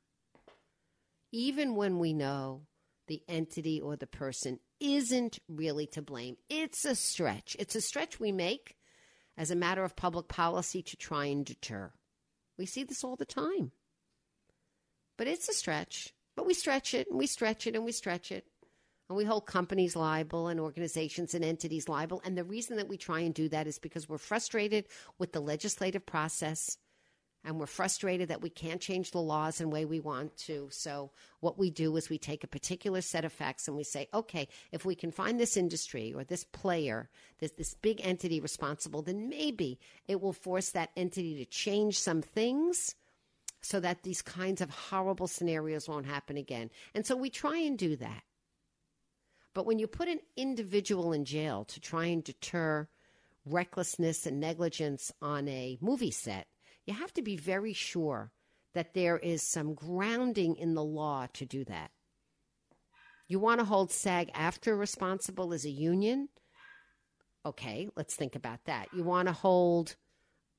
Even 1.35 1.75
when 1.75 1.99
we 1.99 2.13
know 2.13 2.61
the 3.07 3.21
entity 3.27 3.81
or 3.81 3.97
the 3.97 4.07
person 4.07 4.57
isn't 4.79 5.37
really 5.49 5.85
to 5.87 6.01
blame, 6.01 6.37
it's 6.49 6.85
a 6.85 6.95
stretch. 6.95 7.57
It's 7.59 7.75
a 7.75 7.81
stretch 7.81 8.21
we 8.21 8.31
make 8.31 8.77
as 9.37 9.51
a 9.51 9.55
matter 9.55 9.83
of 9.83 9.97
public 9.97 10.29
policy 10.29 10.81
to 10.81 10.95
try 10.95 11.25
and 11.25 11.45
deter. 11.45 11.91
We 12.57 12.65
see 12.65 12.85
this 12.85 13.03
all 13.03 13.17
the 13.17 13.25
time. 13.25 13.73
But 15.17 15.27
it's 15.27 15.49
a 15.49 15.53
stretch. 15.53 16.13
But 16.37 16.45
we 16.45 16.53
stretch 16.53 16.93
it 16.93 17.09
and 17.09 17.19
we 17.19 17.27
stretch 17.27 17.67
it 17.67 17.75
and 17.75 17.83
we 17.83 17.91
stretch 17.91 18.31
it. 18.31 18.45
And 19.09 19.17
we 19.17 19.25
hold 19.25 19.45
companies 19.45 19.97
liable 19.97 20.47
and 20.47 20.57
organizations 20.57 21.33
and 21.33 21.43
entities 21.43 21.89
liable. 21.89 22.21
And 22.23 22.37
the 22.37 22.45
reason 22.45 22.77
that 22.77 22.87
we 22.87 22.95
try 22.95 23.19
and 23.19 23.33
do 23.33 23.49
that 23.49 23.67
is 23.67 23.77
because 23.77 24.07
we're 24.07 24.19
frustrated 24.19 24.85
with 25.19 25.33
the 25.33 25.41
legislative 25.41 26.05
process 26.05 26.77
and 27.45 27.59
we're 27.59 27.67
frustrated 27.67 28.29
that 28.29 28.41
we 28.41 28.49
can't 28.49 28.81
change 28.81 29.11
the 29.11 29.21
laws 29.21 29.61
in 29.61 29.69
the 29.69 29.73
way 29.73 29.85
we 29.85 29.99
want 29.99 30.35
to. 30.37 30.67
So 30.71 31.11
what 31.39 31.59
we 31.59 31.69
do 31.69 31.95
is 31.95 32.09
we 32.09 32.17
take 32.17 32.43
a 32.43 32.47
particular 32.47 33.01
set 33.01 33.23
of 33.23 33.31
facts 33.31 33.67
and 33.67 33.77
we 33.77 33.83
say, 33.83 34.07
okay, 34.13 34.47
if 34.71 34.83
we 34.83 34.95
can 34.95 35.11
find 35.11 35.39
this 35.39 35.55
industry 35.55 36.13
or 36.13 36.23
this 36.23 36.43
player, 36.43 37.09
this 37.39 37.51
this 37.51 37.75
big 37.75 38.01
entity 38.03 38.39
responsible, 38.39 39.01
then 39.03 39.29
maybe 39.29 39.79
it 40.07 40.19
will 40.21 40.33
force 40.33 40.71
that 40.71 40.91
entity 40.97 41.35
to 41.35 41.45
change 41.45 41.99
some 41.99 42.21
things 42.21 42.95
so 43.61 43.79
that 43.79 44.03
these 44.03 44.21
kinds 44.21 44.61
of 44.61 44.69
horrible 44.69 45.27
scenarios 45.27 45.87
won't 45.87 46.05
happen 46.05 46.37
again. 46.37 46.69
And 46.93 47.05
so 47.05 47.15
we 47.15 47.29
try 47.29 47.57
and 47.57 47.77
do 47.77 47.95
that. 47.95 48.23
But 49.53 49.65
when 49.65 49.79
you 49.79 49.87
put 49.87 50.07
an 50.07 50.19
individual 50.35 51.13
in 51.13 51.25
jail 51.25 51.63
to 51.65 51.79
try 51.79 52.05
and 52.05 52.23
deter 52.23 52.87
recklessness 53.45 54.25
and 54.25 54.39
negligence 54.39 55.11
on 55.21 55.47
a 55.47 55.77
movie 55.79 56.11
set, 56.11 56.47
you 56.85 56.93
have 56.93 57.13
to 57.13 57.21
be 57.21 57.35
very 57.35 57.73
sure 57.73 58.31
that 58.73 58.93
there 58.93 59.17
is 59.17 59.41
some 59.41 59.73
grounding 59.73 60.55
in 60.55 60.75
the 60.75 60.83
law 60.83 61.27
to 61.33 61.45
do 61.45 61.63
that. 61.65 61.91
You 63.27 63.39
want 63.39 63.59
to 63.59 63.65
hold 63.65 63.91
SAG 63.91 64.31
AFTRA 64.33 64.77
responsible 64.77 65.53
as 65.53 65.65
a 65.65 65.69
union? 65.69 66.29
Okay, 67.45 67.89
let's 67.95 68.15
think 68.15 68.35
about 68.35 68.65
that. 68.65 68.89
You 68.93 69.03
want 69.03 69.27
to 69.27 69.33
hold 69.33 69.95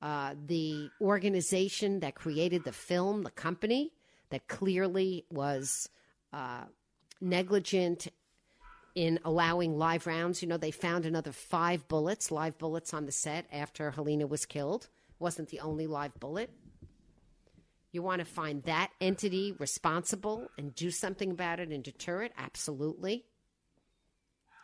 uh, 0.02 0.34
the 0.46 0.90
organization 1.00 2.00
that 2.00 2.14
created 2.14 2.64
the 2.64 2.72
film, 2.72 3.22
the 3.22 3.30
company 3.30 3.92
that 4.30 4.48
clearly 4.48 5.24
was 5.30 5.88
uh, 6.32 6.64
negligent 7.20 8.08
in 8.94 9.20
allowing 9.24 9.78
live 9.78 10.06
rounds. 10.06 10.42
You 10.42 10.48
know, 10.48 10.56
they 10.56 10.70
found 10.70 11.06
another 11.06 11.32
five 11.32 11.86
bullets, 11.86 12.30
live 12.30 12.58
bullets 12.58 12.92
on 12.92 13.06
the 13.06 13.12
set 13.12 13.46
after 13.52 13.92
Halyna 13.92 14.28
was 14.28 14.46
killed. 14.46 14.88
Wasn't 15.18 15.48
the 15.48 15.60
only 15.60 15.86
live 15.86 16.18
bullet. 16.20 16.50
You 17.92 18.02
want 18.02 18.18
to 18.18 18.26
find 18.26 18.62
that 18.64 18.90
entity 19.00 19.54
responsible 19.58 20.48
and 20.58 20.74
do 20.74 20.90
something 20.90 21.30
about 21.30 21.60
it 21.60 21.70
and 21.70 21.82
deter 21.82 22.22
it? 22.24 22.32
Absolutely. 22.36 23.24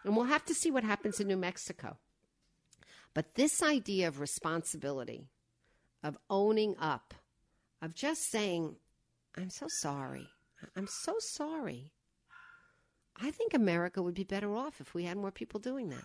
And 0.04 0.16
we'll 0.16 0.26
have 0.26 0.44
to 0.46 0.54
see 0.54 0.70
what 0.70 0.84
happens 0.84 1.20
in 1.20 1.28
New 1.28 1.36
Mexico. 1.36 1.96
But 3.14 3.34
this 3.34 3.62
idea 3.62 4.08
of 4.08 4.20
responsibility, 4.20 5.28
of 6.02 6.18
owning 6.28 6.74
up, 6.78 7.14
of 7.80 7.94
just 7.94 8.30
saying, 8.30 8.76
I'm 9.36 9.50
so 9.50 9.66
sorry. 9.68 10.28
I'm 10.76 10.86
so 10.86 11.14
sorry. 11.18 11.92
I 13.20 13.30
think 13.30 13.54
America 13.54 14.02
would 14.02 14.14
be 14.14 14.24
better 14.24 14.54
off 14.54 14.80
if 14.80 14.94
we 14.94 15.04
had 15.04 15.16
more 15.16 15.30
people 15.30 15.60
doing 15.60 15.90
that. 15.90 16.04